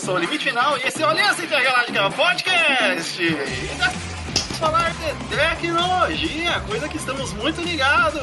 sou 0.00 0.14
o 0.14 0.18
Limite 0.18 0.44
Final 0.44 0.78
e 0.78 0.86
esse 0.86 1.02
é 1.02 1.06
o 1.06 1.10
Aliança 1.10 1.44
Intergaláctica 1.44 2.10
Podcast. 2.10 3.22
E 3.22 3.34
vamos 3.76 4.58
falar 4.58 4.94
de 4.94 5.36
tecnologia, 5.36 6.60
coisa 6.60 6.88
que 6.88 6.96
estamos 6.96 7.34
muito 7.34 7.60
ligados. 7.60 8.22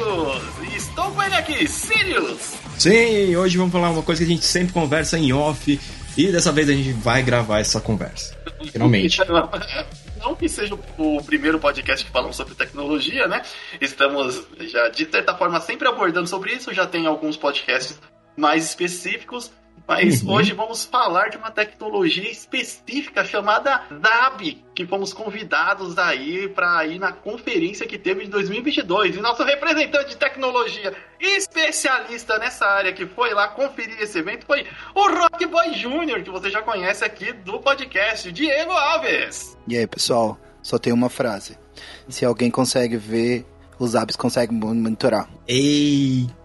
E 0.64 0.76
estou 0.76 1.12
com 1.12 1.22
ele 1.22 1.36
aqui, 1.36 1.68
Sirius. 1.68 2.56
Sim, 2.80 3.36
hoje 3.36 3.58
vamos 3.58 3.72
falar 3.72 3.92
uma 3.92 4.02
coisa 4.02 4.26
que 4.26 4.32
a 4.32 4.34
gente 4.34 4.46
sempre 4.46 4.74
conversa 4.74 5.20
em 5.20 5.32
off 5.32 5.80
e 6.18 6.32
dessa 6.32 6.52
vez 6.52 6.68
a 6.68 6.74
gente 6.74 6.94
vai 6.94 7.22
gravar 7.22 7.60
essa 7.60 7.80
conversa. 7.80 8.36
Finalmente. 8.72 9.20
Não 10.20 10.36
que 10.36 10.50
seja 10.50 10.76
o 10.98 11.22
primeiro 11.22 11.60
podcast 11.60 12.04
que 12.04 12.12
falamos 12.12 12.36
sobre 12.36 12.56
tecnologia, 12.56 13.28
né? 13.28 13.44
Estamos 13.80 14.48
já, 14.62 14.90
de 14.90 15.06
certa 15.06 15.36
forma, 15.36 15.62
sempre 15.62 15.88
abordando 15.88 16.28
sobre 16.28 16.54
isso. 16.54 16.74
Já 16.74 16.88
tem 16.88 17.06
alguns 17.06 17.38
podcasts 17.38 18.00
mais 18.36 18.66
específicos. 18.66 19.52
Mas 19.88 20.22
uhum. 20.22 20.34
hoje 20.34 20.54
vamos 20.54 20.86
falar 20.86 21.30
de 21.30 21.38
uma 21.38 21.52
tecnologia 21.52 22.30
específica 22.30 23.24
chamada 23.24 23.84
DAB, 23.90 24.64
que 24.74 24.86
fomos 24.86 25.14
convidados 25.14 25.98
aí 25.98 26.48
para 26.50 26.86
ir 26.86 27.00
na 27.00 27.12
conferência 27.12 27.88
que 27.88 27.98
teve 27.98 28.26
em 28.26 28.30
2022. 28.30 29.16
E 29.16 29.20
nosso 29.20 29.44
representante 29.44 30.10
de 30.10 30.18
tecnologia 30.18 30.94
especialista 31.20 32.38
nessa 32.38 32.66
área 32.66 32.94
que 32.94 33.06
foi 33.06 33.34
lá 33.34 33.48
conferir 33.50 34.00
esse 34.02 34.20
evento 34.20 34.46
foi 34.46 34.66
o 34.94 35.08
Rock 35.08 35.46
Boy 35.46 35.72
Jr., 35.72 36.24
que 36.24 36.30
você 36.30 36.50
já 36.50 36.62
conhece 36.62 37.04
aqui 37.04 37.32
do 37.32 37.60
podcast, 37.60 38.32
Diego 38.32 38.72
Alves. 38.72 39.58
E 39.68 39.78
aí, 39.78 39.88
pessoal? 39.88 40.38
Só 40.62 40.78
tem 40.78 40.92
uma 40.92 41.10
frase. 41.10 41.58
Se 42.10 42.26
alguém 42.26 42.52
consegue 42.52 42.98
ver, 42.98 43.46
os 43.80 43.96
apps 43.96 44.16
conseguem 44.16 44.58
monitorar. 44.58 45.30
Eita! 45.48 46.37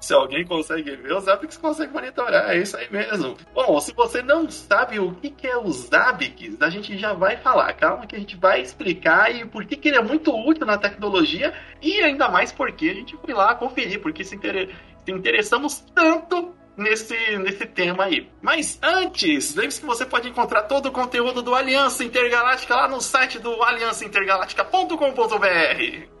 Se 0.00 0.12
alguém 0.12 0.44
consegue 0.44 0.96
ver, 0.96 1.14
os 1.14 1.24
Zabbix 1.24 1.56
consegue 1.56 1.90
monitorar, 1.90 2.50
é 2.50 2.58
isso 2.58 2.76
aí 2.76 2.86
mesmo. 2.90 3.38
Bom, 3.54 3.80
se 3.80 3.90
você 3.94 4.20
não 4.20 4.50
sabe 4.50 4.98
o 4.98 5.14
que, 5.14 5.46
é 5.46 5.56
os 5.56 5.88
Zabbix, 5.88 6.60
a 6.60 6.68
gente 6.68 6.98
já 6.98 7.14
vai 7.14 7.38
falar. 7.38 7.72
Calma 7.72 8.06
que 8.06 8.14
a 8.14 8.18
gente 8.18 8.36
vai 8.36 8.60
explicar 8.60 9.34
e 9.34 9.46
por 9.46 9.64
que, 9.64 9.76
que 9.76 9.88
ele 9.88 9.96
é 9.96 10.02
muito 10.02 10.30
útil 10.30 10.66
na 10.66 10.76
tecnologia 10.76 11.54
e 11.80 12.02
ainda 12.02 12.28
mais 12.28 12.52
porque 12.52 12.90
a 12.90 12.94
gente 12.94 13.16
foi 13.16 13.32
lá 13.32 13.54
conferir, 13.54 14.02
porque 14.02 14.22
se, 14.22 14.36
inter... 14.36 14.76
se 15.06 15.10
interessamos 15.10 15.82
tanto 15.94 16.54
nesse, 16.76 17.38
nesse 17.38 17.64
tema 17.64 18.04
aí. 18.04 18.30
Mas 18.42 18.78
antes, 18.82 19.54
lembre-se 19.54 19.80
que 19.80 19.86
você 19.86 20.04
pode 20.04 20.28
encontrar 20.28 20.64
todo 20.64 20.84
o 20.86 20.92
conteúdo 20.92 21.40
do 21.40 21.54
Aliança 21.54 22.04
Intergaláctica 22.04 22.76
lá 22.76 22.88
no 22.88 23.00
site 23.00 23.38
do 23.38 23.62
aliançaintergaláctica.com.br. 23.62 26.13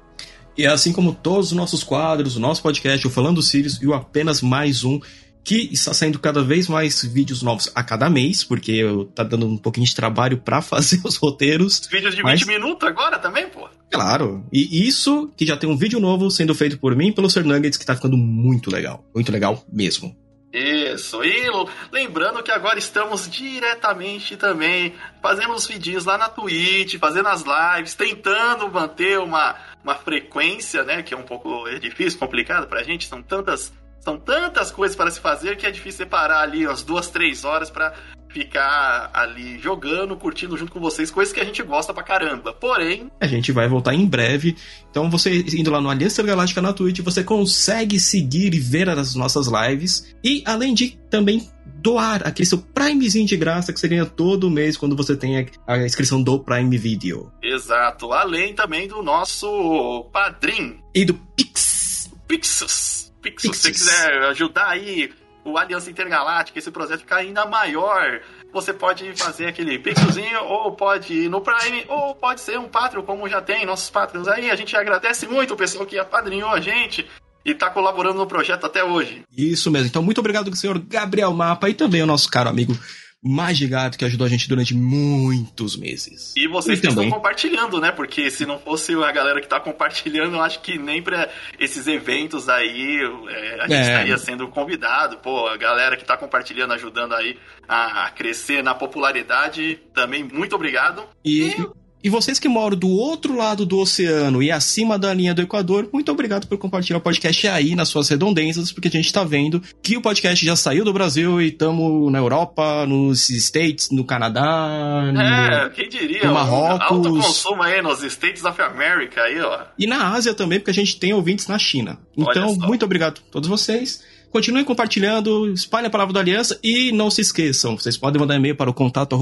E 0.56 0.64
é 0.64 0.68
assim 0.68 0.92
como 0.92 1.12
todos 1.14 1.46
os 1.48 1.52
nossos 1.52 1.82
quadros, 1.82 2.36
o 2.36 2.40
nosso 2.40 2.62
podcast, 2.62 3.06
o 3.06 3.10
Falando 3.10 3.42
Sirius 3.42 3.80
e 3.82 3.86
o 3.86 3.94
Apenas 3.94 4.40
Mais 4.40 4.84
Um, 4.84 5.00
que 5.42 5.68
está 5.72 5.92
saindo 5.92 6.18
cada 6.18 6.42
vez 6.42 6.68
mais 6.68 7.04
vídeos 7.04 7.42
novos 7.42 7.70
a 7.74 7.82
cada 7.82 8.08
mês, 8.08 8.42
porque 8.42 8.72
eu 8.72 9.04
tá 9.06 9.22
dando 9.22 9.46
um 9.46 9.58
pouquinho 9.58 9.86
de 9.86 9.94
trabalho 9.94 10.38
para 10.38 10.62
fazer 10.62 11.00
os 11.04 11.16
roteiros. 11.16 11.86
Vídeos 11.90 12.14
de 12.14 12.22
mas... 12.22 12.40
20 12.40 12.48
minutos 12.48 12.88
agora 12.88 13.18
também, 13.18 13.48
pô? 13.48 13.68
Claro. 13.90 14.46
E 14.52 14.86
isso 14.86 15.30
que 15.36 15.44
já 15.44 15.56
tem 15.56 15.68
um 15.68 15.76
vídeo 15.76 16.00
novo 16.00 16.30
sendo 16.30 16.54
feito 16.54 16.78
por 16.78 16.96
mim 16.96 17.08
e 17.08 17.12
pelo 17.12 17.28
Sr. 17.28 17.44
Nuggets, 17.44 17.76
que 17.76 17.84
tá 17.84 17.94
ficando 17.94 18.16
muito 18.16 18.70
legal. 18.70 19.04
Muito 19.14 19.30
legal 19.30 19.62
mesmo. 19.70 20.16
Isso, 20.52 21.24
e 21.24 21.50
lembrando 21.90 22.40
que 22.40 22.52
agora 22.52 22.78
estamos 22.78 23.28
diretamente 23.28 24.36
também 24.36 24.94
fazendo 25.20 25.52
os 25.52 25.66
vídeos 25.66 26.04
lá 26.04 26.16
na 26.16 26.28
Twitch, 26.28 26.96
fazendo 26.96 27.26
as 27.26 27.42
lives, 27.42 27.94
tentando 27.94 28.70
manter 28.70 29.18
uma, 29.18 29.56
uma 29.84 29.94
frequência, 29.94 30.82
né, 30.82 31.02
que 31.02 31.12
é 31.12 31.16
um 31.16 31.22
pouco 31.22 31.68
é 31.68 31.78
difícil, 31.78 32.18
complicado 32.18 32.66
pra 32.66 32.82
gente, 32.82 33.06
são 33.06 33.22
tantas 33.22 33.72
são 34.00 34.18
tantas 34.18 34.70
coisas 34.70 34.94
para 34.94 35.10
se 35.10 35.18
fazer 35.18 35.56
que 35.56 35.66
é 35.66 35.70
difícil 35.70 36.04
separar 36.04 36.40
ali 36.40 36.66
as 36.66 36.82
duas, 36.82 37.08
três 37.08 37.44
horas 37.44 37.70
para 37.70 37.94
ficar 38.34 39.10
ali 39.14 39.60
jogando, 39.60 40.16
curtindo 40.16 40.56
junto 40.56 40.72
com 40.72 40.80
vocês, 40.80 41.08
coisas 41.08 41.32
que 41.32 41.38
a 41.38 41.44
gente 41.44 41.62
gosta 41.62 41.94
pra 41.94 42.02
caramba. 42.02 42.52
Porém. 42.52 43.08
A 43.20 43.28
gente 43.28 43.52
vai 43.52 43.68
voltar 43.68 43.94
em 43.94 44.04
breve. 44.04 44.56
Então, 44.90 45.08
você 45.08 45.44
indo 45.56 45.70
lá 45.70 45.80
no 45.80 45.88
Aliança 45.88 46.20
Galáctica 46.20 46.60
na 46.60 46.72
Twitch, 46.72 46.98
você 46.98 47.22
consegue 47.22 48.00
seguir 48.00 48.52
e 48.52 48.58
ver 48.58 48.88
as 48.88 49.14
nossas 49.14 49.46
lives. 49.46 50.12
E 50.24 50.42
além 50.44 50.74
de 50.74 50.98
também 51.08 51.48
doar 51.76 52.26
aquele 52.26 52.46
seu 52.46 52.58
Primezinho 52.58 53.26
de 53.26 53.36
graça 53.36 53.72
que 53.72 53.78
você 53.78 53.86
ganha 53.86 54.04
todo 54.04 54.50
mês 54.50 54.76
quando 54.76 54.96
você 54.96 55.16
tem 55.16 55.48
a 55.66 55.78
inscrição 55.78 56.20
do 56.20 56.40
Prime 56.40 56.76
Video. 56.76 57.32
Exato. 57.40 58.12
Além 58.12 58.52
também 58.52 58.88
do 58.88 59.00
nosso 59.00 60.08
Padrim. 60.12 60.80
E 60.92 61.04
do 61.04 61.14
Pix. 61.14 62.10
Pixus. 62.26 63.12
Pix, 63.22 63.42
se 63.42 63.48
você 63.48 63.70
quiser 63.70 64.22
ajudar 64.24 64.68
aí 64.70 65.10
o 65.44 65.58
Aliança 65.58 65.90
Intergaláctica, 65.90 66.58
esse 66.58 66.70
projeto 66.70 67.00
ficar 67.00 67.16
ainda 67.16 67.44
maior, 67.44 68.20
você 68.54 68.72
pode 68.72 69.12
fazer 69.16 69.46
aquele 69.46 69.78
pixelzinho, 69.78 70.44
ou 70.44 70.72
pode 70.72 71.12
ir 71.12 71.28
no 71.28 71.40
Prime, 71.40 71.84
ou 71.88 72.14
pode 72.14 72.40
ser 72.40 72.58
um 72.58 72.68
Patreon, 72.68 73.02
como 73.02 73.28
já 73.28 73.42
tem 73.42 73.66
nossos 73.66 73.90
Patreons 73.90 74.28
aí. 74.28 74.50
A 74.50 74.56
gente 74.56 74.76
agradece 74.76 75.26
muito 75.26 75.54
o 75.54 75.56
pessoal 75.56 75.84
que 75.84 75.98
apadrinhou 75.98 76.48
a 76.48 76.60
gente 76.60 77.06
e 77.44 77.50
está 77.50 77.68
colaborando 77.68 78.18
no 78.18 78.26
projeto 78.26 78.64
até 78.64 78.82
hoje. 78.82 79.22
Isso 79.36 79.70
mesmo. 79.70 79.88
Então, 79.88 80.02
muito 80.02 80.18
obrigado, 80.18 80.54
senhor 80.56 80.78
Gabriel 80.78 81.32
Mapa 81.32 81.68
e 81.68 81.74
também 81.74 82.02
o 82.02 82.06
nosso 82.06 82.30
caro 82.30 82.48
amigo 82.48 82.78
Magigato, 83.24 83.96
que 83.96 84.04
ajudou 84.04 84.26
a 84.26 84.30
gente 84.30 84.46
durante 84.46 84.74
muitos 84.74 85.76
meses. 85.76 86.34
E 86.36 86.46
vocês 86.46 86.78
e 86.78 86.82
que 86.82 86.88
também. 86.88 87.06
estão 87.06 87.18
compartilhando, 87.18 87.80
né? 87.80 87.90
Porque 87.90 88.30
se 88.30 88.44
não 88.44 88.58
fosse 88.58 88.92
a 88.94 89.10
galera 89.10 89.40
que 89.40 89.46
está 89.46 89.58
compartilhando, 89.58 90.34
eu 90.36 90.42
acho 90.42 90.60
que 90.60 90.78
nem 90.78 91.02
para 91.02 91.30
esses 91.58 91.86
eventos 91.86 92.48
aí 92.48 93.00
é, 93.30 93.60
a 93.60 93.68
gente 93.68 93.74
é. 93.74 93.80
estaria 93.80 94.18
sendo 94.18 94.48
convidado. 94.48 95.16
Pô, 95.18 95.46
a 95.46 95.56
galera 95.56 95.96
que 95.96 96.02
está 96.02 96.16
compartilhando, 96.16 96.74
ajudando 96.74 97.14
aí 97.14 97.38
a 97.66 98.10
crescer 98.10 98.62
na 98.62 98.74
popularidade, 98.74 99.80
também 99.94 100.22
muito 100.22 100.54
obrigado. 100.54 101.04
E, 101.24 101.48
e 101.48 101.83
e 102.04 102.10
vocês 102.10 102.38
que 102.38 102.48
moram 102.48 102.76
do 102.76 102.90
outro 102.90 103.34
lado 103.34 103.64
do 103.64 103.78
oceano 103.78 104.42
e 104.42 104.52
acima 104.52 104.98
da 104.98 105.14
linha 105.14 105.32
do 105.32 105.40
Equador, 105.40 105.88
muito 105.90 106.12
obrigado 106.12 106.46
por 106.46 106.58
compartilhar 106.58 106.98
o 106.98 107.00
podcast 107.00 107.48
aí 107.48 107.74
nas 107.74 107.88
suas 107.88 108.10
redondezas, 108.10 108.70
porque 108.70 108.88
a 108.88 108.90
gente 108.90 109.10
tá 109.10 109.24
vendo 109.24 109.62
que 109.82 109.96
o 109.96 110.02
podcast 110.02 110.44
já 110.44 110.54
saiu 110.54 110.84
do 110.84 110.92
Brasil 110.92 111.40
e 111.40 111.48
estamos 111.48 112.12
na 112.12 112.18
Europa, 112.18 112.84
nos 112.86 113.30
States, 113.30 113.90
no 113.90 114.04
Canadá, 114.04 115.10
no, 115.14 115.18
é, 115.18 115.70
quem 115.70 115.88
diria, 115.88 116.26
no 116.26 116.34
Marrocos. 116.34 116.82
Alto 116.82 117.08
consumo 117.08 117.62
aí 117.62 117.80
nos 117.80 118.02
States 118.02 118.44
of 118.44 118.60
America 118.60 119.22
aí, 119.22 119.40
ó. 119.40 119.62
E 119.78 119.86
na 119.86 120.12
Ásia 120.12 120.34
também, 120.34 120.58
porque 120.58 120.72
a 120.72 120.74
gente 120.74 121.00
tem 121.00 121.14
ouvintes 121.14 121.46
na 121.48 121.58
China. 121.58 121.98
Então, 122.14 122.54
muito 122.54 122.84
obrigado 122.84 123.22
a 123.26 123.32
todos 123.32 123.48
vocês. 123.48 124.04
Continue 124.34 124.64
compartilhando, 124.64 125.48
espalhe 125.52 125.86
a 125.86 125.90
palavra 125.90 126.12
da 126.12 126.18
Aliança 126.18 126.58
e 126.60 126.90
não 126.90 127.08
se 127.08 127.20
esqueçam, 127.20 127.78
vocês 127.78 127.96
podem 127.96 128.20
mandar 128.20 128.34
e-mail 128.34 128.56
para 128.56 128.68
o 128.68 128.74
contato 128.74 129.16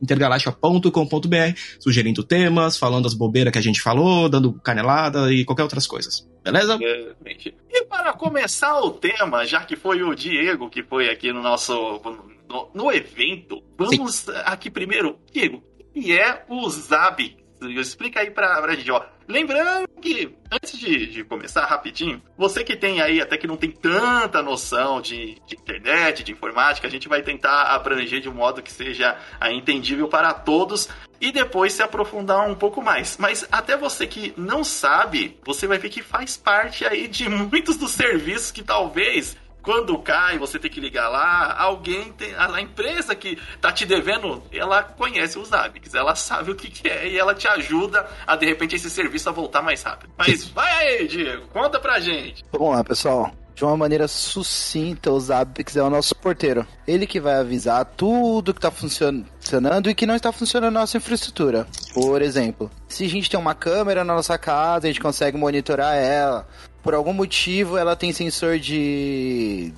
intergaláctica.com.br 0.00 1.58
sugerindo 1.80 2.22
temas, 2.22 2.78
falando 2.78 3.06
as 3.06 3.14
bobeiras 3.14 3.52
que 3.52 3.58
a 3.58 3.60
gente 3.60 3.82
falou, 3.82 4.28
dando 4.28 4.52
canelada 4.60 5.32
e 5.32 5.44
qualquer 5.44 5.64
outras 5.64 5.88
coisas. 5.88 6.24
Beleza? 6.44 6.78
E 6.80 7.84
para 7.86 8.12
começar 8.12 8.78
o 8.80 8.92
tema, 8.92 9.44
já 9.44 9.64
que 9.64 9.74
foi 9.74 10.04
o 10.04 10.14
Diego 10.14 10.70
que 10.70 10.84
foi 10.84 11.10
aqui 11.10 11.32
no 11.32 11.42
nosso 11.42 12.00
no, 12.48 12.70
no 12.72 12.92
evento, 12.92 13.60
vamos 13.76 14.18
Sim. 14.18 14.32
aqui 14.44 14.70
primeiro, 14.70 15.18
Diego, 15.32 15.64
o 15.80 16.00
que 16.00 16.16
é 16.16 16.44
o 16.48 16.70
Zab? 16.70 17.36
Explica 17.60 18.20
aí 18.20 18.30
pra, 18.30 18.60
pra 18.60 18.74
gente, 18.74 18.90
ó. 18.90 19.04
Lembrando 19.26 19.86
que, 20.00 20.34
antes 20.50 20.78
de, 20.78 21.06
de, 21.06 21.24
começar 21.24 21.66
rapidinho, 21.66 22.22
você 22.36 22.64
que 22.64 22.74
tem 22.74 23.02
aí, 23.02 23.20
até 23.20 23.36
que 23.36 23.46
não 23.46 23.56
tem 23.56 23.70
tanta 23.70 24.42
noção 24.42 25.02
de, 25.02 25.36
de, 25.46 25.54
internet, 25.54 26.24
de 26.24 26.32
informática, 26.32 26.86
a 26.86 26.90
gente 26.90 27.08
vai 27.08 27.20
tentar 27.20 27.74
abranger 27.74 28.20
de 28.20 28.28
um 28.28 28.34
modo 28.34 28.62
que 28.62 28.72
seja 28.72 29.18
aí, 29.38 29.54
entendível 29.54 30.08
para 30.08 30.32
todos 30.32 30.88
e 31.20 31.30
depois 31.32 31.72
se 31.72 31.82
aprofundar 31.82 32.48
um 32.48 32.54
pouco 32.54 32.80
mais. 32.80 33.16
Mas 33.18 33.46
até 33.50 33.76
você 33.76 34.06
que 34.06 34.32
não 34.36 34.64
sabe, 34.64 35.38
você 35.44 35.66
vai 35.66 35.78
ver 35.78 35.90
que 35.90 36.02
faz 36.02 36.36
parte 36.36 36.86
aí 36.86 37.06
de 37.06 37.28
muitos 37.28 37.76
dos 37.76 37.90
serviços 37.90 38.50
que 38.50 38.62
talvez 38.62 39.36
quando 39.68 39.98
cai, 39.98 40.38
você 40.38 40.58
tem 40.58 40.70
que 40.70 40.80
ligar 40.80 41.10
lá, 41.10 41.54
alguém 41.60 42.10
tem. 42.12 42.34
A 42.34 42.58
empresa 42.58 43.14
que 43.14 43.36
tá 43.60 43.70
te 43.70 43.84
devendo, 43.84 44.42
ela 44.50 44.82
conhece 44.82 45.38
os 45.38 45.52
hábitos, 45.52 45.94
ela 45.94 46.14
sabe 46.14 46.52
o 46.52 46.54
que, 46.54 46.70
que, 46.70 46.88
é 46.88 47.06
e 47.06 47.18
ela 47.18 47.34
te 47.34 47.46
ajuda 47.46 48.08
a 48.26 48.34
de 48.34 48.46
repente 48.46 48.76
esse 48.76 48.88
serviço 48.88 49.28
a 49.28 49.32
voltar 49.32 49.60
mais 49.60 49.82
rápido. 49.82 50.10
Mas 50.16 50.44
vai 50.48 50.96
aí, 50.96 51.06
Diego, 51.06 51.48
conta 51.48 51.78
pra 51.78 52.00
gente. 52.00 52.42
Vamos 52.50 52.76
lá, 52.76 52.82
pessoal 52.82 53.30
de 53.54 53.64
uma 53.64 53.76
maneira 53.76 54.06
sucinta, 54.06 55.10
o 55.10 55.18
Zabbix 55.18 55.74
é 55.76 55.82
o 55.82 55.90
nosso 55.90 56.14
porteiro. 56.14 56.64
Ele 56.86 57.08
que 57.08 57.18
vai 57.18 57.34
avisar 57.34 57.84
tudo 57.84 58.54
que 58.54 58.58
está 58.58 58.70
funcionando 58.70 59.90
e 59.90 59.94
que 59.96 60.06
não 60.06 60.14
está 60.14 60.30
funcionando 60.30 60.72
na 60.72 60.80
nossa 60.80 60.96
infraestrutura. 60.96 61.66
Por 61.92 62.22
exemplo, 62.22 62.70
se 62.86 63.04
a 63.04 63.08
gente 63.08 63.28
tem 63.28 63.38
uma 63.38 63.56
câmera 63.56 64.04
na 64.04 64.14
nossa 64.14 64.38
casa, 64.38 64.86
a 64.86 64.90
gente 64.90 65.00
consegue 65.00 65.36
monitorar 65.36 65.96
ela 65.96 66.46
por 66.82 66.94
algum 66.94 67.12
motivo 67.12 67.76
ela 67.76 67.96
tem 67.96 68.12
sensor 68.12 68.58
de, 68.58 69.72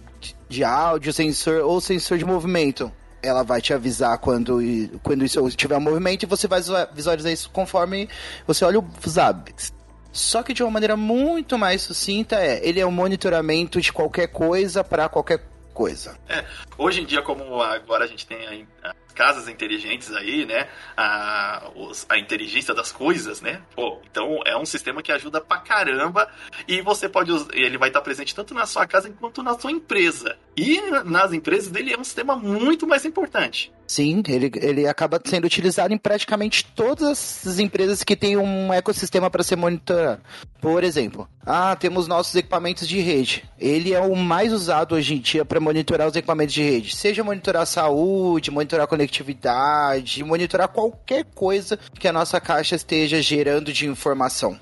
de, 0.49 0.65
áudio, 0.65 1.13
sensor 1.13 1.63
ou 1.65 1.81
sensor 1.81 2.19
de 2.19 2.25
movimento 2.25 2.93
ela 3.23 3.43
vai 3.43 3.61
te 3.61 3.75
avisar 3.75 4.17
quando, 4.19 4.61
quando 5.03 5.25
isso 5.25 5.47
tiver 5.51 5.77
um 5.77 5.81
movimento 5.81 6.23
e 6.23 6.27
você 6.27 6.49
vai 6.49 6.61
visualizar 6.93 7.31
isso 7.31 7.51
conforme 7.51 8.09
você 8.47 8.65
olha 8.65 8.83
os 9.05 9.19
hábitos. 9.19 9.73
Só 10.13 10.43
que 10.43 10.53
de 10.53 10.63
uma 10.63 10.71
maneira 10.71 10.97
muito 10.97 11.57
mais 11.59 11.83
sucinta 11.83 12.37
é, 12.37 12.67
ele 12.67 12.81
é 12.81 12.87
um 12.87 12.91
monitoramento 12.91 13.81
de 13.81 13.93
qualquer 13.93 14.29
coisa 14.29 14.83
para 14.83 15.09
qualquer 15.09 15.45
coisa. 15.73 16.17
É, 16.29 16.45
hoje 16.77 17.01
em 17.03 17.05
dia, 17.05 17.23
como 17.23 17.63
agora 17.63 18.05
a 18.05 18.07
gente 18.07 18.27
tem 18.27 18.67
a, 18.83 18.95
casas 19.11 19.49
inteligentes 19.49 20.13
aí, 20.15 20.47
né? 20.47 20.69
A, 20.97 21.71
os, 21.75 22.07
a 22.09 22.19
inteligência 22.19 22.75
das 22.75 22.91
coisas, 22.93 23.41
né? 23.41 23.61
Pô, 23.75 24.01
então 24.11 24.41
é 24.47 24.57
um 24.57 24.65
sistema 24.65 25.03
que 25.03 25.13
ajuda 25.13 25.41
pra 25.41 25.59
caramba 25.59 26.29
e 26.67 26.81
você 26.81 27.09
pode 27.09 27.31
ele 27.53 27.79
vai 27.79 27.89
estar 27.89 28.01
presente 28.01 28.35
tanto 28.35 28.55
na 28.55 28.67
sua 28.67 28.87
casa 28.87 29.11
quanto 29.19 29.43
na 29.43 29.59
sua 29.59 29.71
empresa. 29.71 30.37
E 30.57 30.81
nas 31.05 31.33
empresas 31.33 31.71
dele 31.71 31.93
é 31.93 31.99
um 31.99 32.05
sistema 32.05 32.37
muito 32.37 32.87
mais 32.87 33.05
importante. 33.05 33.73
Sim, 33.87 34.23
ele, 34.29 34.51
ele 34.57 34.87
acaba 34.87 35.21
sendo 35.25 35.47
utilizado 35.47 35.93
em 35.93 35.99
praticamente 35.99 36.65
todas 36.77 37.45
as 37.47 37.59
empresas 37.59 38.05
que 38.05 38.15
têm 38.15 38.37
um 38.37 38.73
ecossistema 38.73 39.29
para 39.29 39.43
ser 39.43 39.57
monitorado. 39.57 40.21
Por 40.61 40.85
exemplo, 40.85 41.27
ah, 41.45 41.75
temos 41.75 42.07
nossos 42.07 42.35
equipamentos 42.35 42.87
de 42.87 43.01
rede. 43.01 43.45
Ele 43.59 43.93
é 43.95 44.01
o 44.01 44.15
mais 44.15 44.53
usado 44.53 44.95
hoje 44.95 45.15
em 45.15 45.19
dia 45.19 45.45
para 45.45 45.59
monitorar 45.59 46.07
os 46.07 46.15
equipamentos 46.15 46.55
de 46.55 46.63
rede. 46.63 46.95
Seja 46.95 47.25
monitorar 47.25 47.63
a 47.63 47.67
saúde, 47.67 48.51
monitorar 48.51 48.85
a 48.85 48.89
conectividade, 49.01 50.23
monitorar 50.23 50.69
qualquer 50.69 51.25
coisa 51.35 51.79
que 51.99 52.07
a 52.07 52.13
nossa 52.13 52.41
caixa 52.41 52.77
esteja 52.77 53.23
gerando 53.23 53.73
de 53.73 53.87
informação. 53.87 54.59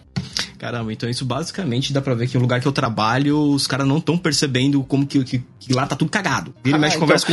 Caramba, 0.58 0.92
então 0.92 1.08
isso 1.08 1.24
basicamente 1.24 1.92
dá 1.92 2.00
pra 2.00 2.14
ver 2.14 2.28
que 2.28 2.34
no 2.36 2.42
lugar 2.42 2.60
que 2.60 2.66
eu 2.66 2.72
trabalho, 2.72 3.38
os 3.38 3.66
caras 3.66 3.86
não 3.86 3.98
estão 3.98 4.18
percebendo 4.18 4.82
como 4.82 5.06
que, 5.06 5.22
que, 5.24 5.42
que, 5.58 5.72
lá 5.72 5.86
tá 5.86 5.94
tudo 5.94 6.10
cagado. 6.10 6.54
Ele 6.64 6.74
ah, 6.74 6.78
mexe, 6.78 6.96
então... 6.96 7.06
conversa 7.06 7.26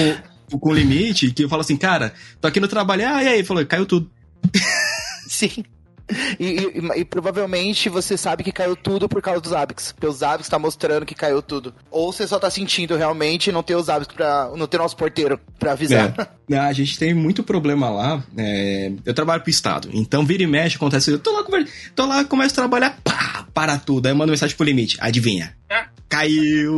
com, 0.49 0.59
com 0.59 0.69
o 0.69 0.73
limite, 0.73 1.31
que 1.31 1.43
eu 1.43 1.49
falo 1.49 1.61
assim, 1.61 1.77
cara, 1.77 2.13
tô 2.39 2.47
aqui 2.47 2.59
no 2.59 2.67
trabalho, 2.67 3.07
ah, 3.07 3.23
e 3.23 3.27
aí? 3.27 3.43
Falou, 3.43 3.65
caiu 3.65 3.85
tudo. 3.85 4.09
Sim. 5.27 5.63
E, 6.39 6.45
e, 6.45 6.99
e, 6.99 7.05
provavelmente 7.05 7.89
você 7.89 8.15
sabe 8.17 8.43
que 8.43 8.51
caiu 8.51 8.75
tudo 8.75 9.09
por 9.09 9.21
causa 9.21 9.41
dos 9.41 9.53
hábitos. 9.53 9.91
Porque 9.91 10.07
os 10.07 10.21
hábitos 10.21 10.49
tá 10.49 10.59
mostrando 10.59 11.05
que 11.05 11.15
caiu 11.15 11.41
tudo. 11.41 11.73
Ou 11.89 12.11
você 12.11 12.27
só 12.27 12.37
tá 12.37 12.49
sentindo 12.49 12.95
realmente 12.95 13.49
e 13.49 13.53
não 13.53 13.63
ter 13.63 13.75
os 13.75 13.89
hábitos 13.89 14.15
pra. 14.15 14.51
não 14.55 14.67
ter 14.67 14.77
nosso 14.77 14.95
porteiro 14.95 15.39
pra 15.57 15.71
avisar. 15.71 16.13
É. 16.49 16.57
A 16.59 16.73
gente 16.73 16.99
tem 16.99 17.13
muito 17.13 17.43
problema 17.43 17.89
lá. 17.89 18.23
É... 18.37 18.91
eu 19.03 19.13
trabalho 19.13 19.41
pro 19.41 19.49
Estado. 19.49 19.89
Então 19.91 20.25
vira 20.25 20.43
e 20.43 20.47
mexe, 20.47 20.75
acontece. 20.75 21.09
Eu 21.11 21.19
tô 21.19 21.31
lá, 21.31 21.43
tô 21.95 22.05
lá 22.05 22.23
começo 22.23 22.53
a 22.53 22.55
trabalhar, 22.55 22.99
pá, 23.03 23.47
para 23.53 23.77
tudo. 23.79 24.05
Aí 24.05 24.11
eu 24.11 24.15
mando 24.15 24.31
mensagem 24.31 24.55
pro 24.55 24.65
limite. 24.65 24.97
Adivinha? 24.99 25.55
É. 25.69 25.85
Caiu. 26.07 26.77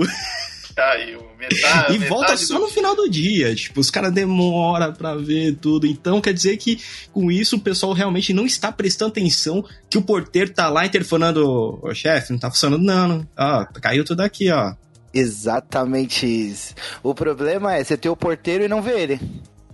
Caiu. 0.77 1.25
Metade, 1.39 1.95
e 1.97 1.97
volta 1.97 2.37
só 2.37 2.53
do... 2.53 2.61
no 2.61 2.67
final 2.67 2.95
do 2.95 3.09
dia. 3.09 3.55
Tipo, 3.55 3.79
os 3.79 3.89
caras 3.89 4.13
demoram 4.13 4.93
pra 4.93 5.15
ver 5.15 5.55
tudo. 5.55 5.87
Então 5.87 6.21
quer 6.21 6.33
dizer 6.33 6.55
que 6.57 6.79
com 7.11 7.31
isso 7.31 7.55
o 7.55 7.59
pessoal 7.59 7.93
realmente 7.93 8.31
não 8.31 8.45
está 8.45 8.71
prestando 8.71 9.09
atenção 9.09 9.65
que 9.89 9.97
o 9.97 10.03
porteiro 10.03 10.53
tá 10.53 10.69
lá 10.69 10.85
interfonando. 10.85 11.79
Ô 11.81 11.93
chefe, 11.95 12.31
não 12.31 12.39
tá 12.39 12.51
funcionando, 12.51 12.83
não. 12.83 13.07
não. 13.07 13.27
Ó, 13.35 13.65
caiu 13.81 14.05
tudo 14.05 14.21
aqui, 14.21 14.51
ó. 14.51 14.75
Exatamente 15.11 16.27
isso. 16.27 16.75
O 17.01 17.15
problema 17.15 17.73
é 17.73 17.83
você 17.83 17.97
ter 17.97 18.09
o 18.09 18.15
porteiro 18.15 18.63
e 18.63 18.67
não 18.67 18.83
ver 18.83 18.99
ele. 18.99 19.19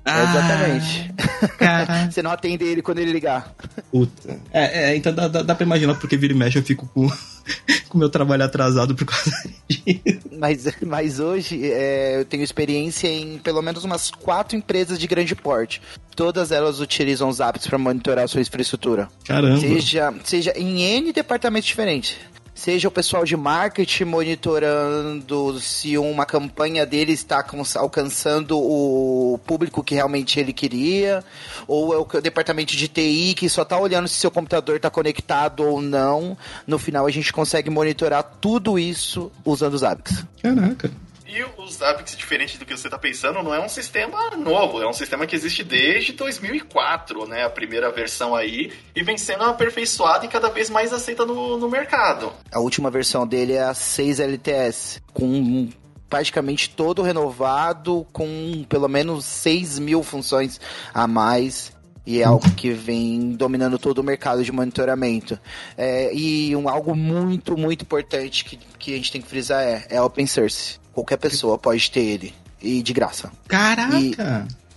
Ah, 0.06 0.24
Exatamente. 0.24 1.14
Você 2.12 2.22
não 2.22 2.32
atende 2.32 2.66
ele 2.66 2.82
quando 2.82 3.00
ele 3.00 3.14
ligar. 3.14 3.54
Puta. 3.90 4.38
É, 4.52 4.92
é 4.92 4.96
então 4.98 5.14
dá, 5.14 5.30
dá, 5.30 5.42
dá 5.42 5.56
pra 5.56 5.66
imaginar 5.66 5.96
porque 5.96 6.18
vira 6.18 6.34
e 6.34 6.36
mexe 6.36 6.60
eu 6.60 6.64
fico 6.64 6.90
com 6.94 7.10
o 7.94 7.98
meu 7.98 8.10
trabalho 8.10 8.44
atrasado 8.44 8.96
por 8.96 9.06
causa 9.06 9.32
disso. 9.70 10.20
Mas, 10.38 10.66
mas 10.86 11.20
hoje 11.20 11.60
é, 11.64 12.20
eu 12.20 12.26
tenho 12.26 12.44
experiência 12.44 13.08
em 13.08 13.38
pelo 13.38 13.62
menos 13.62 13.84
umas 13.84 14.12
quatro 14.12 14.58
empresas 14.58 15.00
de 15.00 15.08
grande 15.08 15.36
porte. 15.36 15.82
Todas 16.16 16.52
elas 16.52 16.80
utilizam 16.80 17.30
os 17.30 17.40
apps 17.40 17.68
para 17.68 17.78
monitorar 17.78 18.26
a 18.26 18.28
sua 18.28 18.42
infraestrutura. 18.42 19.08
Caramba. 19.26 19.60
Seja, 19.60 20.14
seja 20.24 20.54
em 20.56 20.82
N 20.82 21.12
departamentos 21.12 21.68
diferentes 21.68 22.18
seja 22.64 22.88
o 22.88 22.92
pessoal 22.92 23.26
de 23.26 23.36
marketing 23.36 24.06
monitorando 24.06 25.60
se 25.60 25.98
uma 25.98 26.26
campanha 26.26 26.86
dele 26.86 27.12
está 27.12 27.46
alcançando 27.76 28.58
o 28.58 29.38
público 29.46 29.84
que 29.84 29.96
realmente 29.96 30.40
ele 30.40 30.54
queria, 30.54 31.22
ou 31.68 31.94
é 31.94 31.98
o 31.98 32.22
departamento 32.22 32.74
de 32.74 32.88
TI 32.88 33.34
que 33.36 33.50
só 33.50 33.64
está 33.64 33.78
olhando 33.78 34.08
se 34.08 34.16
seu 34.16 34.32
computador 34.32 34.78
está 34.78 34.90
conectado 34.90 35.62
ou 35.62 35.82
não. 35.82 36.38
No 36.66 36.80
final 36.80 37.06
a 37.06 37.12
gente 37.12 37.34
consegue 37.34 37.70
monitorar 37.70 38.24
tudo 38.40 38.80
isso 38.80 39.30
usando 39.44 39.74
os 39.74 39.84
apps. 39.84 40.24
Caraca. 40.42 40.90
E 41.34 41.44
os 41.60 41.78
Zabbix, 41.78 42.16
diferente 42.16 42.60
do 42.60 42.66
que 42.66 42.78
você 42.78 42.86
está 42.86 43.00
pensando, 43.00 43.42
não 43.42 43.56
é 43.56 43.60
um 43.60 43.68
sistema 43.68 44.30
novo, 44.38 44.80
é 44.80 44.88
um 44.88 44.94
sistema 44.94 45.26
que 45.26 45.36
existe 45.36 45.64
desde 45.64 46.14
2004, 46.14 47.26
né? 47.26 47.44
A 47.44 47.50
primeira 47.50 47.92
versão 47.92 48.36
aí, 48.36 48.72
e 48.96 49.02
vem 49.02 49.18
sendo 49.18 49.44
aperfeiçoada 49.44 50.28
e 50.28 50.30
cada 50.30 50.50
vez 50.50 50.70
mais 50.70 50.94
aceita 50.94 51.26
no, 51.26 51.58
no 51.58 51.68
mercado. 51.68 52.32
A 52.52 52.60
última 52.60 52.92
versão 52.92 53.26
dele 53.26 53.54
é 53.54 53.64
a 53.64 53.74
6 53.74 54.20
LTS, 54.20 55.02
com 55.12 55.72
praticamente 56.08 56.70
todo 56.70 57.02
renovado, 57.02 58.06
com 58.14 58.64
pelo 58.70 58.88
menos 58.88 59.26
6 59.26 59.80
mil 59.80 60.04
funções 60.04 60.62
a 60.94 61.08
mais. 61.08 61.73
E 62.06 62.22
é 62.22 62.26
algo 62.26 62.50
que 62.52 62.72
vem 62.72 63.32
dominando 63.32 63.80
todo 63.80 64.00
o 64.00 64.04
mercado 64.04 64.44
de 64.44 64.52
monitoramento. 64.52 65.40
É, 65.78 66.14
e 66.14 66.56
um, 66.56 66.68
algo 66.68 66.96
muito, 66.96 67.58
muito 67.58 67.84
importante 67.84 68.44
que, 68.44 68.60
que 68.78 68.94
a 68.94 68.98
gente 68.98 69.12
tem 69.12 69.22
que 69.22 69.28
frisar 69.28 69.62
é, 69.64 69.86
é 69.90 70.02
open 70.02 70.28
source. 70.28 70.80
Qualquer 70.92 71.18
pessoa 71.18 71.58
pode 71.58 71.90
ter 71.90 72.02
ele. 72.02 72.34
E 72.62 72.82
de 72.82 72.94
graça. 72.94 73.32
Caraca! 73.48 73.98
E, 73.98 74.16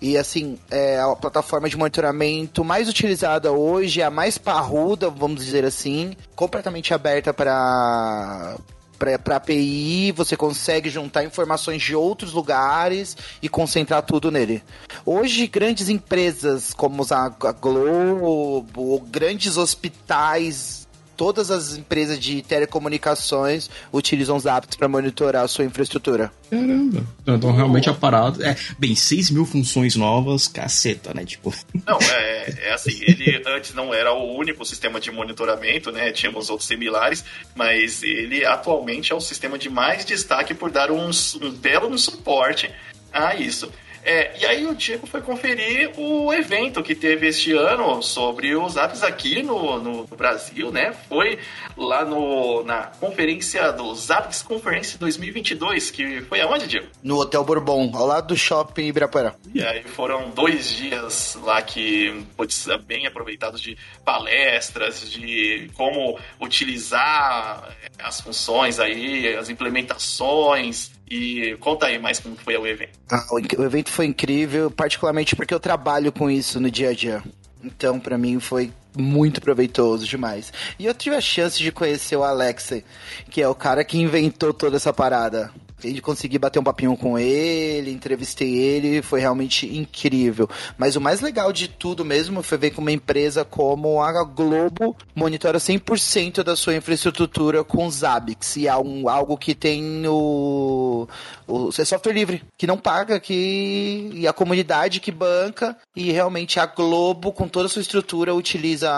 e 0.01 0.19
assim, 0.19 0.59
é 0.71 1.01
a 1.01 1.15
plataforma 1.17 1.69
de 1.69 1.77
monitoramento 1.77 2.65
mais 2.65 2.89
utilizada 2.89 3.51
hoje, 3.51 4.03
a 4.03 4.11
mais 4.11 4.39
parruda, 4.39 5.09
vamos 5.09 5.45
dizer 5.45 5.65
assim, 5.65 6.15
completamente 6.35 6.93
aberta 6.93 7.33
para 7.33 8.57
para 8.99 9.37
API, 9.37 10.13
você 10.13 10.37
consegue 10.37 10.89
juntar 10.89 11.25
informações 11.25 11.83
de 11.83 11.95
outros 11.95 12.33
lugares 12.33 13.17
e 13.43 13.49
concentrar 13.49 14.03
tudo 14.03 14.31
nele. 14.31 14.63
Hoje, 15.05 15.47
grandes 15.47 15.89
empresas 15.89 16.73
como 16.73 17.05
a 17.11 17.53
Globo, 17.53 19.01
grandes 19.11 19.57
hospitais 19.57 20.86
todas 21.17 21.51
as 21.51 21.77
empresas 21.77 22.19
de 22.19 22.43
telecomunicações 22.43 23.71
utilizam 23.93 24.37
os 24.37 24.47
apps 24.47 24.77
para 24.77 24.89
monitorar 24.89 25.45
a 25.45 25.49
sua 25.49 25.65
infraestrutura. 25.65 26.31
Caramba. 26.51 27.05
Então, 27.27 27.53
realmente 27.53 27.89
a 27.89 27.95
parada. 27.95 28.47
É, 28.47 28.57
bem, 28.79 28.95
6 28.95 29.31
mil 29.31 29.45
funções 29.45 29.97
novas, 29.97 30.47
caceta, 30.49 31.13
né? 31.15 31.25
Tipo. 31.25 31.53
Não, 31.87 31.99
é, 31.99 32.69
é 32.69 32.73
assim, 32.73 32.99
ele 33.03 33.43
antes 33.47 33.75
não 33.75 33.93
era 33.93 34.13
o 34.13 34.37
único 34.37 34.65
sistema 34.65 35.01
de 35.01 35.11
monitoramento, 35.11 35.91
né? 35.91 36.13
Tínhamos 36.13 36.51
outros 36.51 36.69
similares, 36.69 37.25
mas 37.55 38.03
ele 38.03 38.45
atualmente 38.45 39.13
é 39.13 39.15
o 39.15 39.21
sistema 39.21 39.59
de 39.59 39.69
mais 39.69 40.05
destaque 40.05 40.55
por 40.55 40.71
dar 40.71 40.91
um, 40.91 41.11
um 41.43 41.51
belo 41.51 41.97
suporte 41.99 42.71
a 43.13 43.35
isso. 43.35 43.71
É, 44.07 44.39
e 44.41 44.47
aí 44.47 44.65
o 44.65 44.73
Diego 44.73 45.05
foi 45.05 45.21
conferir 45.21 45.91
o 45.99 46.33
evento 46.33 46.81
que 46.81 46.95
teve 46.95 47.27
este 47.27 47.53
ano 47.53 48.01
sobre 48.01 48.55
os 48.55 48.77
apps 48.77 49.03
aqui 49.03 49.43
no, 49.43 49.83
no 49.83 50.07
Brasil, 50.07 50.71
né? 50.71 50.93
Foi 51.09 51.41
lá 51.77 52.05
no, 52.05 52.63
na 52.63 52.85
conferência 53.01 53.73
dos 53.73 54.09
Apps 54.09 54.43
Conference 54.43 54.97
2022, 54.97 55.91
que 55.91 56.21
foi 56.21 56.41
aonde, 56.41 56.69
Diego? 56.69 56.87
No 57.03 57.19
Hotel 57.19 57.43
Bourbon, 57.43 57.91
ao 57.95 58.07
lado 58.07 58.29
do 58.29 58.37
Shopping 58.37 58.87
Ibirapuera. 58.87 59.35
E 59.53 59.61
aí 59.61 59.83
foram 59.83 60.31
dois 60.31 60.73
dias 60.73 61.37
lá 61.43 61.61
que 61.61 62.25
putz, 62.37 62.69
bem 62.87 63.09
aproveitados 63.09 63.61
de 63.61 63.77
palestras, 64.05 65.11
de 65.11 65.69
como 65.75 66.17
utilizar 66.41 67.77
as 67.99 68.21
funções 68.21 68.79
aí, 68.79 69.35
as 69.35 69.49
implementações, 69.49 70.93
e 71.09 71.57
conta 71.61 71.87
aí 71.87 71.99
mais 71.99 72.19
como 72.19 72.37
foi 72.37 72.57
o 72.57 72.67
evento. 72.67 72.99
Ah, 73.11 73.25
o 73.33 73.63
evento 73.63 73.91
foi 73.91 74.07
incrível, 74.07 74.71
particularmente 74.71 75.37
porque 75.37 75.55
eu 75.55 75.61
trabalho 75.61 76.11
com 76.13 76.31
isso 76.31 76.61
no 76.61 76.71
dia 76.71 76.91
a 76.91 76.95
dia. 76.95 77.23
Então, 77.63 77.99
para 77.99 78.19
mim, 78.19 78.39
foi 78.39 78.73
muito 78.97 79.41
proveitoso 79.41 80.07
demais. 80.07 80.53
E 80.79 80.87
eu 80.87 80.95
tive 80.95 81.17
a 81.17 81.21
chance 81.21 81.59
de 81.59 81.71
conhecer 81.71 82.17
o 82.17 82.25
Alexei, 82.25 82.85
que 83.31 83.43
é 83.43 83.49
o 83.49 83.55
cara 83.55 83.85
que 83.85 83.99
inventou 83.99 84.53
toda 84.53 84.77
essa 84.77 84.93
parada 84.93 85.51
de 85.81 86.01
conseguir 86.01 86.39
bater 86.39 86.59
um 86.59 86.65
papinho 86.65 86.97
com 86.97 87.19
ele, 87.19 87.91
entrevistei 87.91 88.55
ele, 88.57 89.03
foi 89.03 89.21
realmente 89.21 89.67
incrível. 89.77 90.49
Mas 90.79 90.97
o 90.97 91.01
mais 91.01 91.21
legal 91.21 91.53
de 91.53 91.69
tudo 91.69 92.05
mesmo 92.05 92.43
foi 92.43 92.59
ver 92.59 92.71
que 92.71 92.79
uma 92.79 92.93
empresa 92.93 93.45
como 93.45 94.03
a 94.03 94.25
Globo 94.25 94.97
monitora 95.15 95.59
100% 95.59 96.43
da 96.43 96.57
sua 96.57 96.75
infraestrutura 96.75 97.63
com 97.63 97.89
Zabbix. 97.91 98.57
E 98.57 98.67
é 98.67 98.77
um, 98.77 99.09
algo 99.09 99.37
que 99.37 99.55
tem 99.55 100.07
o, 100.07 101.07
o 101.47 101.69
é 101.69 101.85
software 101.85 102.13
livre, 102.13 102.43
que 102.57 102.67
não 102.67 102.79
paga, 102.79 103.21
que, 103.21 104.11
e 104.15 104.27
a 104.27 104.33
comunidade 104.33 105.01
que 105.01 105.13
banca, 105.13 105.77
e 105.95 106.11
realmente 106.11 106.59
a 106.59 106.67
Globo, 106.67 107.33
com 107.33 107.49
toda 107.49 107.67
a 107.67 107.69
sua 107.69 107.83
estrutura, 107.83 108.35
utiliza 108.35 108.91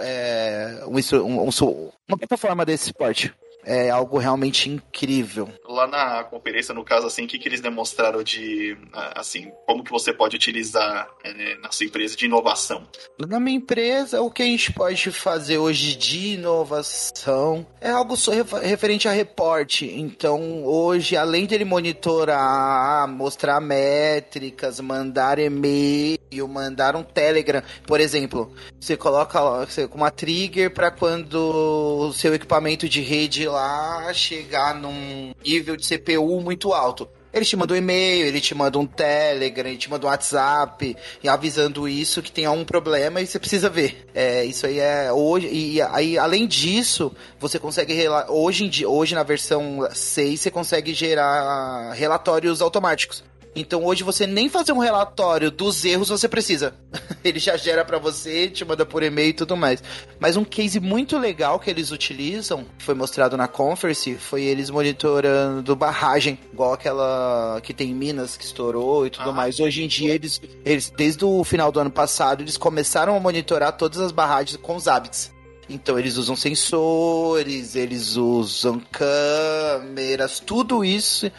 é, 0.00 0.84
um, 0.86 1.48
um, 1.48 1.90
uma 2.08 2.18
plataforma 2.18 2.64
desse 2.64 2.86
suporte 2.86 3.32
é 3.64 3.90
algo 3.90 4.18
realmente 4.18 4.68
incrível. 4.68 5.48
Lá 5.72 5.86
na 5.86 6.24
conferência, 6.24 6.74
no 6.74 6.84
caso, 6.84 7.06
assim, 7.06 7.24
o 7.24 7.28
que, 7.28 7.38
que 7.38 7.48
eles 7.48 7.60
demonstraram 7.60 8.22
de, 8.22 8.76
assim, 9.14 9.50
como 9.66 9.82
que 9.82 9.90
você 9.90 10.12
pode 10.12 10.36
utilizar 10.36 11.08
é, 11.24 11.56
na 11.56 11.70
sua 11.70 11.86
empresa 11.86 12.16
de 12.16 12.26
inovação? 12.26 12.86
Na 13.18 13.40
minha 13.40 13.56
empresa, 13.56 14.20
o 14.20 14.30
que 14.30 14.42
a 14.42 14.46
gente 14.46 14.72
pode 14.72 15.10
fazer 15.10 15.58
hoje 15.58 15.96
de 15.96 16.34
inovação 16.34 17.66
é 17.80 17.90
algo 17.90 18.14
referente 18.62 19.08
a 19.08 19.12
reporte. 19.12 19.86
Então, 19.86 20.64
hoje, 20.64 21.16
além 21.16 21.46
dele 21.46 21.64
monitorar, 21.64 23.08
mostrar 23.08 23.60
métricas, 23.60 24.80
mandar 24.80 25.38
e-mail, 25.38 26.18
mandar 26.48 26.96
um 26.96 27.02
Telegram, 27.02 27.62
por 27.86 28.00
exemplo, 28.00 28.52
você 28.78 28.96
coloca 28.96 29.40
uma 29.94 30.10
trigger 30.10 30.72
para 30.72 30.90
quando 30.90 32.08
o 32.08 32.12
seu 32.12 32.34
equipamento 32.34 32.88
de 32.88 33.00
rede 33.00 33.46
lá 33.46 34.12
chegar 34.12 34.74
num 34.74 35.32
nível 35.62 35.76
de 35.76 35.86
CPU 35.86 36.40
muito 36.40 36.72
alto. 36.72 37.08
Ele 37.32 37.46
te 37.46 37.56
manda 37.56 37.72
um 37.72 37.76
e-mail, 37.76 38.26
ele 38.26 38.42
te 38.42 38.54
manda 38.54 38.78
um 38.78 38.86
Telegram, 38.86 39.66
ele 39.66 39.78
te 39.78 39.88
manda 39.88 40.06
um 40.06 40.10
WhatsApp, 40.10 40.94
e 41.22 41.28
avisando 41.28 41.88
isso 41.88 42.20
que 42.20 42.30
tem 42.30 42.44
algum 42.44 42.62
problema 42.62 43.22
e 43.22 43.26
você 43.26 43.38
precisa 43.38 43.70
ver. 43.70 44.06
É, 44.14 44.44
isso 44.44 44.66
aí 44.66 44.78
é 44.78 45.10
hoje. 45.10 45.48
E 45.48 45.80
aí, 45.80 46.18
além 46.18 46.46
disso, 46.46 47.10
você 47.40 47.58
consegue. 47.58 47.94
Hoje, 48.28 48.84
hoje 48.84 49.14
na 49.14 49.22
versão 49.22 49.88
6, 49.90 50.40
você 50.40 50.50
consegue 50.50 50.92
gerar 50.92 51.92
relatórios 51.94 52.60
automáticos. 52.60 53.24
Então 53.54 53.84
hoje 53.84 54.02
você 54.02 54.26
nem 54.26 54.48
fazer 54.48 54.72
um 54.72 54.78
relatório 54.78 55.50
dos 55.50 55.84
erros 55.84 56.08
você 56.08 56.26
precisa. 56.26 56.74
Ele 57.22 57.38
já 57.38 57.56
gera 57.56 57.84
para 57.84 57.98
você, 57.98 58.48
te 58.48 58.64
manda 58.64 58.86
por 58.86 59.02
e-mail 59.02 59.30
e 59.30 59.34
tudo 59.34 59.56
mais. 59.56 59.82
Mas 60.18 60.36
um 60.36 60.44
case 60.44 60.80
muito 60.80 61.18
legal 61.18 61.60
que 61.60 61.70
eles 61.70 61.90
utilizam, 61.90 62.64
que 62.78 62.84
foi 62.84 62.94
mostrado 62.94 63.36
na 63.36 63.46
conference, 63.46 64.16
foi 64.16 64.42
eles 64.42 64.70
monitorando 64.70 65.76
barragem, 65.76 66.38
igual 66.52 66.72
aquela 66.72 67.60
que 67.62 67.74
tem 67.74 67.90
em 67.90 67.94
Minas 67.94 68.36
que 68.36 68.44
estourou 68.44 69.06
e 69.06 69.10
tudo 69.10 69.30
ah, 69.30 69.32
mais. 69.32 69.60
Hoje 69.60 69.84
em 69.84 69.88
dia 69.88 70.14
eles, 70.14 70.40
eles 70.64 70.90
desde 70.90 71.24
o 71.24 71.44
final 71.44 71.70
do 71.70 71.78
ano 71.78 71.90
passado, 71.90 72.42
eles 72.42 72.56
começaram 72.56 73.14
a 73.14 73.20
monitorar 73.20 73.76
todas 73.76 74.00
as 74.00 74.12
barragens 74.12 74.56
com 74.56 74.74
os 74.76 74.88
hábitos. 74.88 75.30
Então 75.72 75.98
eles 75.98 76.16
usam 76.16 76.36
sensores, 76.36 77.74
eles 77.74 78.16
usam 78.16 78.80
câmeras, 78.90 80.38
tudo 80.38 80.84
isso, 80.84 81.30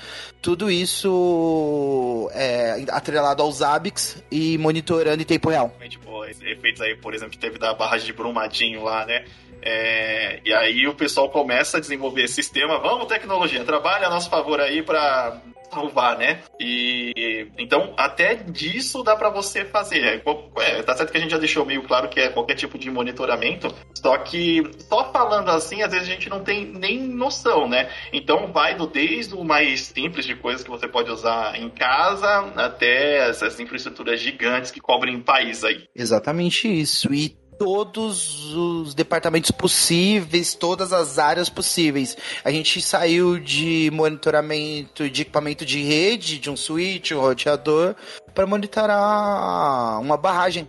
tudo 0.42 0.72
isso 0.72 2.30
é 2.34 2.84
atrelado 2.90 3.44
aos 3.44 3.62
ABICs 3.62 4.24
e 4.32 4.58
monitorando 4.58 5.22
em 5.22 5.25
tempo 5.25 5.50
real. 5.50 5.75
Tipo, 5.88 6.25
efeitos 6.25 6.82
aí, 6.82 6.96
por 6.96 7.13
exemplo, 7.13 7.32
que 7.32 7.38
teve 7.38 7.60
da 7.60 7.74
barragem 7.74 8.08
de 8.08 8.13
Brumadinho 8.13 8.84
lá, 8.84 9.06
né? 9.06 9.25
É, 9.62 10.42
e 10.44 10.54
aí 10.54 10.88
o 10.88 10.94
pessoal 10.94 11.30
começa 11.30 11.78
a 11.78 11.80
desenvolver 11.80 12.28
sistema. 12.28 12.80
Vamos, 12.80 13.08
tecnologia, 13.08 13.63
trabalha 13.63 14.08
a 14.08 14.10
nosso 14.10 14.30
favor 14.30 14.60
aí 14.60 14.82
para 14.84 15.42
salvar, 15.74 16.18
né? 16.18 16.42
E 16.60 17.48
então 17.58 17.94
até 17.98 18.36
disso 18.36 19.03
dá 19.03 19.15
para 19.15 19.30
você 19.30 19.65
fazer. 19.65 20.03
É, 20.03 20.22
é, 20.62 20.84
tá 20.84 20.96
certo 20.96 21.12
que 21.12 21.18
a 21.18 21.22
gente 21.22 21.32
já 21.32 21.38
deixou 21.38 21.65
meio 21.65 21.84
claro 21.84 22.10
que 22.10 22.20
é 22.20 22.30
qualquer 22.30 22.56
tipo 22.56 22.77
de 22.77 22.89
monitoramento, 22.92 23.74
só 23.96 24.18
que 24.18 24.63
só 24.88 25.12
falando 25.12 25.50
assim, 25.50 25.82
às 25.82 25.92
vezes 25.92 26.08
a 26.08 26.12
gente 26.12 26.30
não 26.30 26.44
tem 26.44 26.65
nem 26.65 27.00
noção, 27.00 27.68
né? 27.68 27.89
Então 28.12 28.51
vai 28.51 28.75
do 28.75 28.88
desde 28.88 29.34
o 29.34 29.44
mais 29.44 29.82
simples 29.82 30.25
de 30.25 30.36
coisas 30.36 30.63
que 30.63 30.70
você 30.70 30.88
pode 30.88 31.10
usar 31.10 31.60
em 31.60 31.70
casa 31.70 32.51
até 32.56 33.30
essas 33.30 33.60
infraestruturas 33.60 34.20
gigantes 34.20 34.72
que 34.72 34.80
cobrem 34.80 35.20
país 35.20 35.63
aí. 35.63 35.88
Exatamente 35.96 36.68
isso. 36.68 37.13
E 37.13 37.36
todos 37.63 38.53
os 38.53 38.93
departamentos 38.93 39.50
possíveis, 39.50 40.53
todas 40.53 40.91
as 40.91 41.17
áreas 41.17 41.48
possíveis. 41.48 42.17
A 42.43 42.51
gente 42.51 42.82
saiu 42.82 43.39
de 43.39 43.89
monitoramento 43.93 45.10
de 45.10 45.22
equipamento 45.22 45.65
de 45.65 45.82
rede, 45.82 46.39
de 46.39 46.50
um 46.50 46.58
switch, 46.58 47.12
um 47.12 47.22
roteador, 47.22 47.96
para 48.34 48.46
monitorar 48.46 50.01
uma 50.01 50.17
barragem 50.17 50.67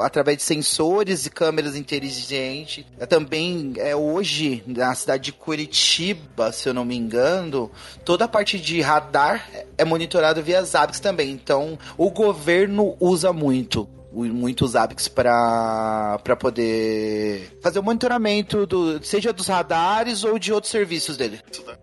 através 0.00 0.38
de 0.38 0.44
sensores 0.44 1.26
e 1.26 1.30
câmeras 1.30 1.76
inteligentes. 1.76 2.86
Também 3.06 3.74
é 3.76 3.94
hoje 3.94 4.62
na 4.66 4.94
cidade 4.94 5.24
de 5.24 5.32
Curitiba, 5.32 6.52
se 6.52 6.70
eu 6.70 6.72
não 6.72 6.86
me 6.86 6.96
engano, 6.96 7.70
toda 8.02 8.24
a 8.24 8.28
parte 8.28 8.58
de 8.58 8.80
radar 8.80 9.46
é 9.76 9.84
monitorado 9.84 10.42
via 10.42 10.62
Zabbix 10.62 11.00
também. 11.00 11.30
Então, 11.30 11.78
o 11.98 12.10
governo 12.10 12.96
usa 12.98 13.30
muito 13.30 13.86
muitos 14.12 14.74
APICs 14.74 15.08
para 15.08 16.18
poder 16.38 17.58
fazer 17.62 17.78
o 17.78 17.82
monitoramento, 17.82 18.66
do, 18.66 19.02
seja 19.04 19.32
dos 19.32 19.46
radares 19.46 20.24
ou 20.24 20.38
de 20.38 20.52
outros 20.52 20.70
serviços 20.70 21.16
dele. 21.16 21.40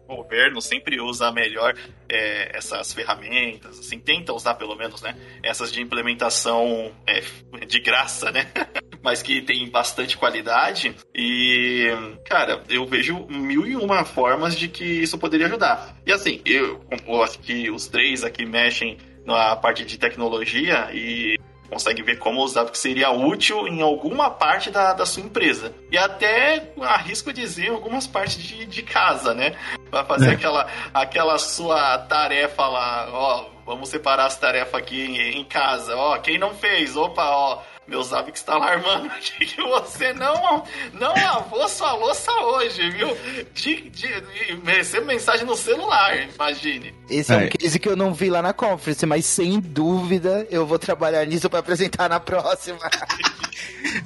O 0.07 0.17
governo 0.17 0.61
sempre 0.61 0.99
usa 0.99 1.31
melhor 1.31 1.75
é, 2.09 2.57
essas 2.57 2.93
ferramentas, 2.93 3.79
assim, 3.79 3.99
tenta 3.99 4.33
usar 4.33 4.55
pelo 4.55 4.75
menos, 4.75 5.01
né? 5.01 5.15
Essas 5.43 5.71
de 5.71 5.81
implementação 5.81 6.91
é, 7.05 7.21
de 7.65 7.79
graça, 7.79 8.31
né? 8.31 8.51
Mas 9.03 9.21
que 9.21 9.41
tem 9.41 9.69
bastante 9.69 10.17
qualidade. 10.17 10.95
E, 11.13 11.87
cara, 12.25 12.63
eu 12.69 12.85
vejo 12.87 13.27
mil 13.27 13.67
e 13.67 13.75
uma 13.75 14.03
formas 14.03 14.55
de 14.55 14.67
que 14.67 14.83
isso 14.83 15.17
poderia 15.17 15.45
ajudar. 15.45 15.95
E 16.05 16.11
assim, 16.11 16.41
eu, 16.43 16.83
eu 17.07 17.23
acho 17.23 17.39
que 17.39 17.69
os 17.69 17.87
três 17.87 18.23
aqui 18.23 18.45
mexem 18.45 18.97
na 19.25 19.55
parte 19.55 19.85
de 19.85 19.97
tecnologia 19.97 20.89
e 20.93 21.37
consegue 21.75 22.01
ver 22.01 22.17
como 22.19 22.41
usar 22.41 22.63
que 22.65 22.77
seria 22.77 23.11
útil 23.11 23.67
em 23.67 23.81
alguma 23.81 24.29
parte 24.29 24.71
da, 24.71 24.93
da 24.93 25.05
sua 25.05 25.21
empresa. 25.21 25.73
E 25.91 25.97
até 25.97 26.71
arrisco 26.81 27.33
dizer 27.33 27.69
algumas 27.69 28.07
partes 28.07 28.41
de, 28.41 28.65
de 28.65 28.81
casa, 28.81 29.33
né? 29.33 29.57
Para 29.91 30.05
fazer 30.05 30.29
é. 30.29 30.33
aquela, 30.35 30.67
aquela 30.93 31.37
sua 31.37 31.97
tarefa 31.97 32.65
lá, 32.65 33.09
ó, 33.11 33.45
vamos 33.65 33.89
separar 33.89 34.25
as 34.25 34.37
tarefas 34.37 34.75
aqui 34.75 35.01
em, 35.01 35.39
em 35.39 35.43
casa, 35.43 35.97
ó, 35.97 36.17
quem 36.17 36.37
não 36.37 36.55
fez, 36.55 36.95
opa, 36.95 37.29
ó 37.29 37.74
meu 37.87 38.01
que 38.31 38.37
está 38.37 38.53
alarmando 38.53 39.07
aqui 39.07 39.45
que 39.45 39.61
você 39.61 40.13
não, 40.13 40.63
não 40.93 41.13
lavou 41.13 41.67
sua 41.69 41.93
louça 41.93 42.31
hoje, 42.31 42.89
viu? 42.89 43.15
De, 43.53 43.89
de, 43.89 44.21
de, 44.21 44.61
recebo 44.65 45.05
mensagem 45.05 45.45
no 45.45 45.55
celular, 45.55 46.17
imagine. 46.33 46.93
Esse 47.09 47.33
é, 47.33 47.35
é 47.35 47.45
um 47.45 47.49
case 47.49 47.79
que 47.79 47.87
eu 47.87 47.95
não 47.95 48.13
vi 48.13 48.29
lá 48.29 48.41
na 48.41 48.53
conference, 48.53 49.05
mas 49.05 49.25
sem 49.25 49.59
dúvida 49.59 50.47
eu 50.49 50.65
vou 50.65 50.79
trabalhar 50.79 51.25
nisso 51.25 51.49
para 51.49 51.59
apresentar 51.59 52.09
na 52.09 52.19
próxima. 52.19 52.79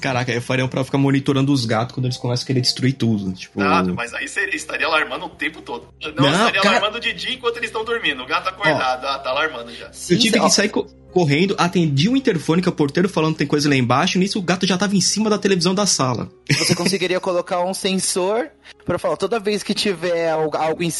Caraca, 0.01 0.31
eu 0.31 0.41
faria 0.41 0.67
pra 0.67 0.83
ficar 0.83 0.97
monitorando 0.97 1.51
os 1.51 1.65
gatos 1.65 1.93
quando 1.93 2.05
eles 2.05 2.17
começam 2.17 2.43
a 2.43 2.47
querer 2.47 2.61
destruir 2.61 2.93
tudo. 2.93 3.31
Tipo... 3.33 3.59
Nada, 3.59 3.93
mas 3.93 4.13
aí 4.13 4.27
você 4.27 4.45
estaria 4.49 4.85
alarmando 4.85 5.25
o 5.25 5.29
tempo 5.29 5.61
todo. 5.61 5.87
Não, 6.01 6.23
não 6.23 6.31
estaria 6.31 6.61
cara... 6.61 6.77
alarmando 6.77 6.99
de 6.99 7.13
dia 7.13 7.33
enquanto 7.33 7.57
eles 7.57 7.69
estão 7.69 7.83
dormindo. 7.83 8.23
O 8.23 8.25
gato 8.25 8.49
acordado, 8.49 9.05
Ó, 9.05 9.09
ah, 9.09 9.19
tá 9.19 9.29
alarmando 9.29 9.73
já. 9.73 9.91
Sim, 9.91 10.13
eu 10.13 10.19
tive 10.19 10.39
que 10.39 10.49
sair 10.49 10.69
correndo, 11.11 11.55
atendi 11.57 12.09
o 12.09 12.15
interfone, 12.15 12.61
que 12.61 12.69
é 12.69 12.71
o 12.71 12.75
porteiro 12.75 13.09
falando 13.09 13.33
que 13.33 13.39
tem 13.39 13.47
coisa 13.47 13.69
lá 13.69 13.75
embaixo, 13.75 14.19
nisso 14.19 14.39
o 14.39 14.41
gato 14.41 14.65
já 14.65 14.77
tava 14.77 14.95
em 14.95 15.01
cima 15.01 15.29
da 15.29 15.37
televisão 15.37 15.73
da 15.73 15.85
sala. 15.85 16.29
Você 16.49 16.75
conseguiria 16.75 17.19
colocar 17.19 17.63
um 17.63 17.73
sensor 17.73 18.49
para 18.85 18.97
falar, 18.97 19.17
toda 19.17 19.39
vez 19.39 19.63
que 19.63 19.73
tiver 19.73 20.29
algo, 20.29 20.55
algo 20.55 20.83
em 20.83 20.91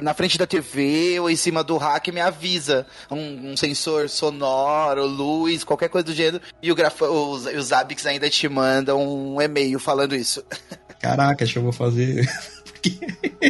na 0.00 0.14
frente 0.14 0.38
da 0.38 0.46
TV 0.46 1.20
ou 1.20 1.28
em 1.28 1.36
cima 1.36 1.62
do 1.62 1.76
rack 1.76 2.10
me 2.10 2.20
avisa. 2.20 2.86
Um, 3.10 3.52
um 3.52 3.56
sensor 3.56 4.08
sonoro, 4.08 5.04
luz, 5.06 5.64
qualquer 5.64 5.88
coisa 5.88 6.06
do 6.06 6.14
gênero. 6.14 6.42
E 6.62 6.72
o 6.72 6.74
graf 6.74 7.02
os, 7.02 7.44
os 7.44 7.72
Abix 7.72 8.06
ainda 8.06 8.30
te 8.30 8.48
mandam 8.48 9.02
um 9.02 9.40
e-mail 9.40 9.78
falando 9.78 10.14
isso. 10.14 10.42
Caraca, 11.00 11.44
acho 11.44 11.54
que 11.54 11.58
eu 11.58 11.64
vou 11.64 11.72
fazer. 11.72 12.26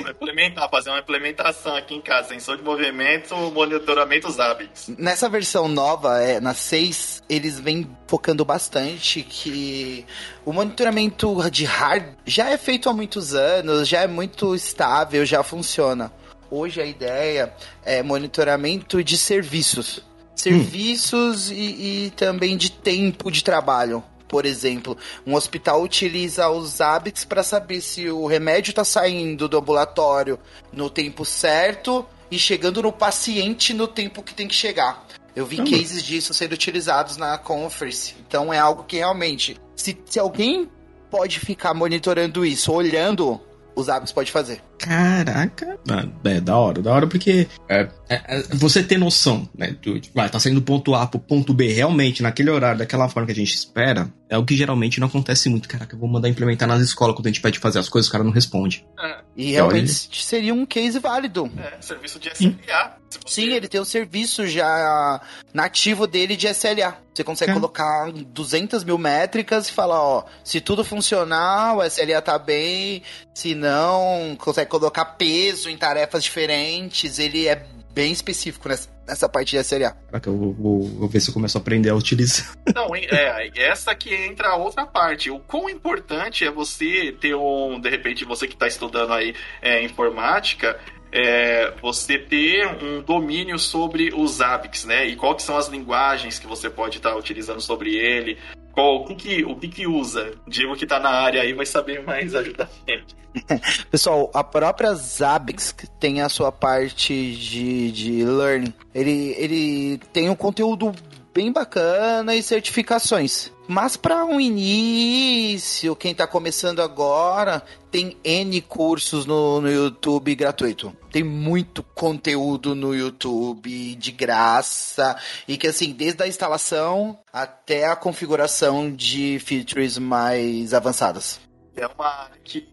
Vou 0.00 0.10
implementar, 0.10 0.68
fazer 0.70 0.90
uma 0.90 0.98
implementação 0.98 1.74
aqui 1.74 1.94
em 1.94 2.00
casa, 2.00 2.28
sensor 2.28 2.56
de 2.56 2.62
movimento, 2.62 3.34
monitoramento 3.52 4.26
dos 4.26 4.38
hábitos. 4.38 4.88
Nessa 4.98 5.28
versão 5.28 5.68
nova, 5.68 6.20
é, 6.20 6.40
na 6.40 6.54
6, 6.54 7.22
eles 7.28 7.58
vêm 7.58 7.88
focando 8.06 8.44
bastante 8.44 9.22
que 9.22 10.04
o 10.44 10.52
monitoramento 10.52 11.50
de 11.50 11.64
hard 11.64 12.14
já 12.26 12.50
é 12.50 12.58
feito 12.58 12.88
há 12.88 12.92
muitos 12.92 13.34
anos, 13.34 13.88
já 13.88 14.02
é 14.02 14.06
muito 14.06 14.54
estável, 14.54 15.24
já 15.24 15.42
funciona. 15.42 16.12
Hoje 16.50 16.80
a 16.80 16.86
ideia 16.86 17.52
é 17.84 18.02
monitoramento 18.02 19.02
de 19.02 19.16
serviços. 19.16 20.04
Serviços 20.34 21.50
hum. 21.50 21.54
e, 21.54 22.06
e 22.06 22.10
também 22.10 22.56
de 22.56 22.70
tempo 22.70 23.30
de 23.30 23.44
trabalho 23.44 24.02
por 24.32 24.46
exemplo, 24.46 24.96
um 25.26 25.34
hospital 25.34 25.82
utiliza 25.82 26.48
os 26.48 26.80
hábitos 26.80 27.22
para 27.22 27.42
saber 27.42 27.82
se 27.82 28.08
o 28.08 28.24
remédio 28.24 28.70
está 28.70 28.82
saindo 28.82 29.46
do 29.46 29.58
ambulatório 29.58 30.38
no 30.72 30.88
tempo 30.88 31.22
certo 31.22 32.06
e 32.30 32.38
chegando 32.38 32.80
no 32.82 32.90
paciente 32.90 33.74
no 33.74 33.86
tempo 33.86 34.22
que 34.22 34.32
tem 34.32 34.48
que 34.48 34.54
chegar. 34.54 35.06
Eu 35.36 35.44
vi 35.44 35.58
cases 35.58 36.02
disso 36.02 36.32
sendo 36.32 36.54
utilizados 36.54 37.18
na 37.18 37.36
conference. 37.36 38.14
Então 38.26 38.50
é 38.50 38.58
algo 38.58 38.84
que 38.84 38.96
realmente, 38.96 39.60
se, 39.76 39.94
se 40.06 40.18
alguém 40.18 40.66
pode 41.10 41.38
ficar 41.38 41.74
monitorando 41.74 42.42
isso, 42.42 42.72
olhando 42.72 43.38
os 43.76 43.90
hábitos 43.90 44.14
pode 44.14 44.32
fazer. 44.32 44.62
Caraca. 44.82 45.78
Ah, 45.88 46.04
é, 46.24 46.40
da 46.40 46.56
hora, 46.56 46.82
da 46.82 46.92
hora, 46.92 47.06
porque 47.06 47.46
é, 47.68 47.88
é, 48.08 48.20
é, 48.26 48.42
você 48.52 48.82
ter 48.82 48.98
noção, 48.98 49.48
né? 49.56 49.76
Do, 49.80 50.00
vai, 50.12 50.28
tá 50.28 50.40
saindo 50.40 50.58
do 50.58 50.64
ponto 50.64 50.92
A 50.94 51.06
pro 51.06 51.20
ponto 51.20 51.54
B 51.54 51.72
realmente 51.72 52.20
naquele 52.20 52.50
horário, 52.50 52.80
daquela 52.80 53.08
forma 53.08 53.26
que 53.26 53.32
a 53.32 53.36
gente 53.36 53.54
espera, 53.54 54.12
é 54.28 54.36
o 54.36 54.44
que 54.44 54.56
geralmente 54.56 54.98
não 54.98 55.06
acontece 55.06 55.48
muito. 55.48 55.68
Caraca, 55.68 55.94
eu 55.94 56.00
vou 56.00 56.08
mandar 56.08 56.28
implementar 56.28 56.66
nas 56.66 56.82
escolas 56.82 57.14
quando 57.14 57.26
a 57.26 57.30
gente 57.30 57.40
pede 57.40 57.60
fazer 57.60 57.78
as 57.78 57.88
coisas, 57.88 58.08
o 58.08 58.12
cara 58.12 58.24
não 58.24 58.32
responde. 58.32 58.84
É. 58.98 59.20
E 59.36 59.52
realmente 59.52 60.08
seria 60.20 60.52
um 60.52 60.66
case 60.66 60.98
válido. 60.98 61.50
É, 61.56 61.80
serviço 61.80 62.18
de 62.18 62.28
SLA. 62.30 62.96
Sim, 63.26 63.52
ele 63.52 63.68
tem 63.68 63.80
o 63.80 63.84
serviço 63.84 64.46
já 64.46 65.20
nativo 65.52 66.06
dele 66.06 66.36
de 66.36 66.48
SLA. 66.48 66.96
Você 67.14 67.22
consegue 67.22 67.50
é. 67.50 67.54
colocar 67.54 68.10
200 68.10 68.84
mil 68.84 68.96
métricas 68.96 69.68
e 69.68 69.72
falar, 69.72 70.02
ó, 70.02 70.24
se 70.42 70.60
tudo 70.60 70.82
funcionar, 70.82 71.76
o 71.76 71.84
SLA 71.84 72.22
tá 72.22 72.38
bem, 72.38 73.02
se 73.34 73.54
não, 73.54 74.34
consegue 74.38 74.70
colocar 74.78 75.04
peso 75.04 75.68
em 75.68 75.76
tarefas 75.76 76.24
diferentes, 76.24 77.18
ele 77.18 77.46
é 77.46 77.66
bem 77.92 78.10
específico 78.10 78.70
nessa, 78.70 78.88
nessa 79.06 79.28
parte 79.28 79.50
de 79.50 79.58
SLA. 79.58 79.90
Caraca, 80.06 80.30
eu 80.30 80.36
vou, 80.36 80.52
vou, 80.54 80.82
vou, 80.82 81.08
ver 81.08 81.20
se 81.20 81.28
eu 81.28 81.34
começo 81.34 81.58
a 81.58 81.60
aprender 81.60 81.90
a 81.90 81.94
utilizar. 81.94 82.56
Não, 82.74 82.96
é, 82.96 83.50
essa 83.54 83.94
que 83.94 84.14
entra 84.14 84.48
a 84.48 84.56
outra 84.56 84.86
parte. 84.86 85.30
O 85.30 85.38
quão 85.38 85.68
importante 85.68 86.46
é 86.46 86.50
você 86.50 87.14
ter 87.20 87.34
um, 87.34 87.78
de 87.78 87.90
repente, 87.90 88.24
você 88.24 88.46
que 88.46 88.54
está 88.54 88.66
estudando 88.66 89.12
aí 89.12 89.34
é, 89.60 89.84
informática, 89.84 90.80
é, 91.12 91.74
você 91.82 92.18
ter 92.18 92.66
um 92.82 93.02
domínio 93.02 93.58
sobre 93.58 94.10
os 94.14 94.40
APICs, 94.40 94.86
né? 94.86 95.06
E 95.06 95.16
quais 95.16 95.42
são 95.42 95.58
as 95.58 95.68
linguagens 95.68 96.38
que 96.38 96.46
você 96.46 96.70
pode 96.70 96.96
estar 96.96 97.10
tá 97.10 97.16
utilizando 97.16 97.60
sobre 97.60 97.94
ele. 97.94 98.38
Qual, 98.72 99.02
o, 99.02 99.16
que, 99.16 99.44
o 99.44 99.56
que, 99.56 99.68
que 99.68 99.86
usa? 99.86 100.32
Diego 100.46 100.74
que 100.76 100.84
está 100.84 100.98
na 100.98 101.10
área 101.10 101.42
aí 101.42 101.52
vai 101.52 101.66
saber 101.66 102.02
mais 102.02 102.34
ajudar 102.34 102.68
a 102.86 102.90
gente. 102.90 103.14
Pessoal, 103.90 104.30
a 104.34 104.42
própria 104.42 104.94
Zabbix 104.94 105.74
tem 105.98 106.20
a 106.20 106.28
sua 106.28 106.50
parte 106.50 107.32
de, 107.34 107.92
de 107.92 108.24
learning. 108.24 108.72
Ele, 108.94 109.34
ele 109.38 109.98
tem 110.12 110.28
um 110.28 110.34
conteúdo 110.34 110.92
bem 111.34 111.52
bacana 111.52 112.34
e 112.34 112.42
certificações. 112.42 113.50
Mas 113.66 113.96
para 113.96 114.24
um 114.24 114.40
início, 114.40 115.96
quem 115.96 116.12
está 116.12 116.26
começando 116.26 116.82
agora, 116.82 117.62
tem 117.90 118.16
N 118.22 118.60
cursos 118.62 119.24
no, 119.24 119.60
no 119.60 119.70
YouTube 119.70 120.34
gratuito. 120.34 120.94
Tem 121.12 121.22
muito 121.22 121.82
conteúdo 121.82 122.74
no 122.74 122.94
YouTube 122.94 123.94
de 123.96 124.10
graça 124.10 125.14
e 125.46 125.58
que 125.58 125.66
assim, 125.66 125.92
desde 125.92 126.22
a 126.22 126.26
instalação 126.26 127.18
até 127.30 127.86
a 127.86 127.94
configuração 127.94 128.90
de 128.90 129.38
features 129.38 129.98
mais 129.98 130.72
avançadas. 130.72 131.38
É 131.76 131.86
uma 131.86 132.30
que 132.44 132.68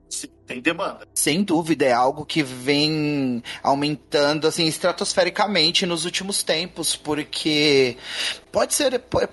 tem 0.50 0.60
demanda. 0.60 1.08
Sem 1.13 1.44
dúvida, 1.44 1.86
é 1.86 1.94
algo 1.94 2.25
que 2.25 2.41
vem 2.41 3.44
aumentando 3.62 4.48
assim 4.48 4.65
estratosfericamente 4.65 5.86
nos 5.86 6.06
últimos 6.06 6.41
tempos, 6.41 6.96
porque 6.96 7.96
pode 8.51 8.74
ser 8.74 8.98
pode, 8.98 9.27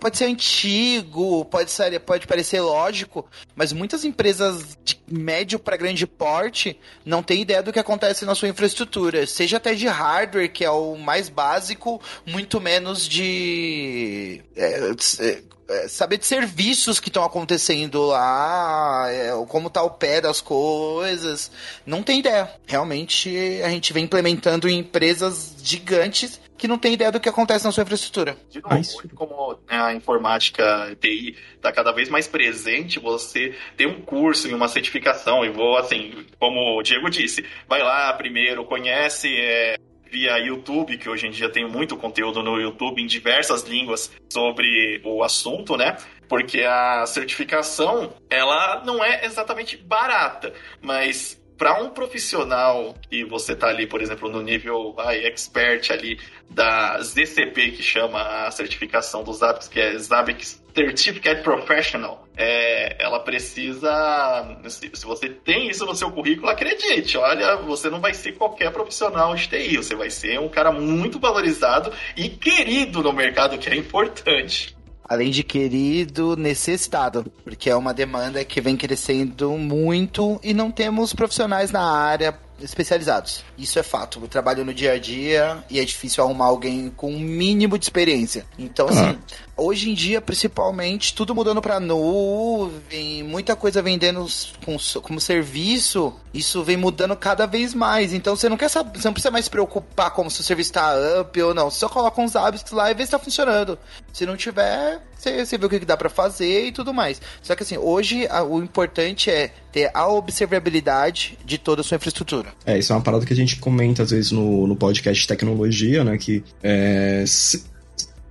pode 0.00 0.18
ser 0.18 0.24
antigo, 0.24 1.44
pode 1.44 1.70
ser 1.70 2.00
pode 2.00 2.26
parecer 2.26 2.60
lógico, 2.60 3.24
mas 3.54 3.72
muitas 3.72 4.04
empresas 4.04 4.76
de 4.84 4.98
médio 5.08 5.60
para 5.60 5.76
grande 5.76 6.08
porte 6.08 6.76
não 7.04 7.22
têm 7.22 7.42
ideia 7.42 7.62
do 7.62 7.72
que 7.72 7.78
acontece 7.78 8.24
na 8.24 8.34
sua 8.34 8.48
infraestrutura, 8.48 9.24
seja 9.28 9.58
até 9.58 9.74
de 9.74 9.86
hardware, 9.86 10.52
que 10.52 10.64
é 10.64 10.70
o 10.70 10.96
mais 10.96 11.28
básico, 11.28 12.02
muito 12.26 12.60
menos 12.60 13.08
de 13.08 14.42
é, 14.56 14.90
é, 14.90 15.28
é, 15.28 15.42
saber 15.88 16.18
de 16.18 16.26
serviços 16.26 17.00
que 17.00 17.08
estão 17.08 17.24
acontecendo 17.24 18.02
lá, 18.06 19.06
é, 19.08 19.30
como 19.48 19.70
tá 19.70 19.82
o 19.82 19.90
pé 19.90 20.20
das 20.20 20.40
coisas. 20.40 21.50
Não 21.86 22.02
tem 22.02 22.20
ideia. 22.20 22.50
Realmente 22.66 23.60
a 23.64 23.68
gente 23.68 23.92
vem 23.92 24.04
implementando 24.04 24.68
em 24.68 24.78
empresas 24.78 25.56
gigantes 25.62 26.40
que 26.56 26.68
não 26.68 26.78
tem 26.78 26.94
ideia 26.94 27.10
do 27.10 27.18
que 27.18 27.28
acontece 27.28 27.64
na 27.64 27.72
sua 27.72 27.82
infraestrutura. 27.82 28.36
De 28.48 28.62
novo, 28.62 29.08
como 29.16 29.58
né, 29.68 29.82
a 29.82 29.92
informática 29.94 30.96
TI 31.00 31.36
está 31.56 31.72
cada 31.72 31.90
vez 31.90 32.08
mais 32.08 32.28
presente, 32.28 33.00
você 33.00 33.56
tem 33.76 33.88
um 33.88 34.00
curso 34.00 34.46
e 34.46 34.54
uma 34.54 34.68
certificação. 34.68 35.44
E 35.44 35.50
vou, 35.50 35.76
assim, 35.76 36.24
como 36.38 36.78
o 36.78 36.82
Diego 36.82 37.10
disse, 37.10 37.44
vai 37.68 37.82
lá 37.82 38.12
primeiro, 38.12 38.64
conhece. 38.64 39.28
É 39.36 39.76
via 40.12 40.36
YouTube, 40.36 40.98
que 40.98 41.08
hoje 41.08 41.26
em 41.26 41.30
dia 41.30 41.48
tem 41.48 41.66
muito 41.66 41.96
conteúdo 41.96 42.42
no 42.42 42.60
YouTube 42.60 43.00
em 43.00 43.06
diversas 43.06 43.62
línguas 43.62 44.12
sobre 44.30 45.00
o 45.02 45.24
assunto, 45.24 45.74
né? 45.74 45.96
Porque 46.28 46.60
a 46.60 47.06
certificação, 47.06 48.12
ela 48.28 48.84
não 48.84 49.02
é 49.02 49.24
exatamente 49.24 49.78
barata, 49.78 50.52
mas 50.82 51.41
para 51.56 51.80
um 51.82 51.90
profissional 51.90 52.94
que 53.08 53.24
você 53.24 53.54
tá 53.54 53.68
ali, 53.68 53.86
por 53.86 54.00
exemplo, 54.00 54.28
no 54.28 54.42
nível 54.42 54.92
vai, 54.92 55.24
expert 55.24 55.90
ali 55.90 56.18
da 56.50 57.00
ZCP, 57.00 57.72
que 57.72 57.82
chama 57.82 58.46
a 58.46 58.50
certificação 58.50 59.22
dos 59.22 59.38
Zabbix, 59.38 59.68
que 59.68 59.80
é 59.80 59.96
Zabbix 59.98 60.62
Certificate 60.74 61.42
Professional, 61.42 62.26
é, 62.36 62.96
ela 62.98 63.20
precisa. 63.20 64.58
Se, 64.68 64.90
se, 64.92 65.04
você 65.04 65.28
tem 65.28 65.68
isso 65.68 65.84
no 65.84 65.94
seu 65.94 66.10
currículo, 66.10 66.48
acredite, 66.48 67.18
olha, 67.18 67.56
você 67.56 67.90
não 67.90 68.00
vai 68.00 68.14
ser 68.14 68.32
qualquer 68.32 68.72
profissional 68.72 69.34
de 69.34 69.48
TI, 69.48 69.76
você 69.76 69.94
vai 69.94 70.10
ser 70.10 70.40
um 70.40 70.48
cara 70.48 70.72
muito 70.72 71.20
valorizado 71.20 71.92
e 72.16 72.28
querido 72.28 73.02
no 73.02 73.12
mercado, 73.12 73.58
que 73.58 73.68
é 73.68 73.76
importante 73.76 74.74
além 75.04 75.30
de 75.30 75.42
querido, 75.42 76.36
necessitado, 76.36 77.24
porque 77.44 77.68
é 77.68 77.76
uma 77.76 77.92
demanda 77.92 78.44
que 78.44 78.60
vem 78.60 78.76
crescendo 78.76 79.50
muito 79.52 80.40
e 80.42 80.54
não 80.54 80.70
temos 80.70 81.12
profissionais 81.12 81.70
na 81.70 81.82
área 81.82 82.32
especializados. 82.62 83.44
Isso 83.58 83.78
é 83.78 83.82
fato. 83.82 84.20
Eu 84.20 84.28
trabalho 84.28 84.64
no 84.64 84.72
dia 84.72 84.92
a 84.92 84.98
dia 84.98 85.62
e 85.68 85.78
é 85.80 85.84
difícil 85.84 86.22
arrumar 86.22 86.46
alguém 86.46 86.90
com 86.96 87.12
um 87.12 87.18
mínimo 87.18 87.78
de 87.78 87.84
experiência. 87.84 88.46
Então, 88.58 88.88
assim, 88.88 89.18
ah. 89.20 89.36
hoje 89.56 89.90
em 89.90 89.94
dia, 89.94 90.20
principalmente, 90.20 91.14
tudo 91.14 91.34
mudando 91.34 91.60
para 91.60 91.80
nuvem, 91.80 93.22
muita 93.22 93.56
coisa 93.56 93.82
vendendo 93.82 94.26
com, 94.64 94.76
como 95.00 95.20
serviço, 95.20 96.14
isso 96.32 96.62
vem 96.62 96.76
mudando 96.76 97.16
cada 97.16 97.46
vez 97.46 97.74
mais. 97.74 98.12
Então, 98.12 98.36
você 98.36 98.48
não 98.48 98.56
quer 98.56 98.68
saber, 98.68 98.98
você 98.98 99.08
não 99.08 99.12
precisa 99.12 99.30
mais 99.30 99.46
se 99.46 99.50
preocupar 99.50 100.10
como 100.10 100.30
se 100.30 100.40
o 100.40 100.44
serviço 100.44 100.70
está 100.70 100.94
up 101.20 101.42
ou 101.42 101.54
não. 101.54 101.70
Você 101.70 101.80
só 101.80 101.88
coloca 101.88 102.20
uns 102.20 102.36
hábitos 102.36 102.72
lá 102.72 102.90
e 102.90 102.94
vê 102.94 103.02
se 103.02 103.08
está 103.08 103.18
funcionando. 103.18 103.78
Se 104.12 104.26
não 104.26 104.36
tiver, 104.36 105.00
você, 105.22 105.58
vê 105.58 105.66
o 105.66 105.68
que 105.68 105.78
dá 105.80 105.96
para 105.96 106.10
fazer 106.10 106.66
e 106.66 106.72
tudo 106.72 106.92
mais. 106.92 107.20
Só 107.42 107.54
que, 107.54 107.62
assim, 107.62 107.78
hoje 107.78 108.26
a, 108.28 108.42
o 108.42 108.62
importante 108.62 109.30
é 109.30 109.52
ter 109.70 109.90
a 109.94 110.08
observabilidade 110.08 111.38
de 111.44 111.58
toda 111.58 111.80
a 111.80 111.84
sua 111.84 111.96
infraestrutura. 111.96 112.52
É, 112.66 112.78
isso 112.78 112.92
é 112.92 112.96
uma 112.96 113.02
parada 113.02 113.24
que 113.24 113.32
a 113.32 113.36
gente 113.36 113.56
comenta 113.56 114.02
às 114.02 114.10
vezes 114.10 114.32
no, 114.32 114.66
no 114.66 114.76
podcast 114.76 115.26
tecnologia, 115.26 116.04
né? 116.04 116.18
Que 116.18 116.42
é, 116.62 117.24
se, 117.26 117.64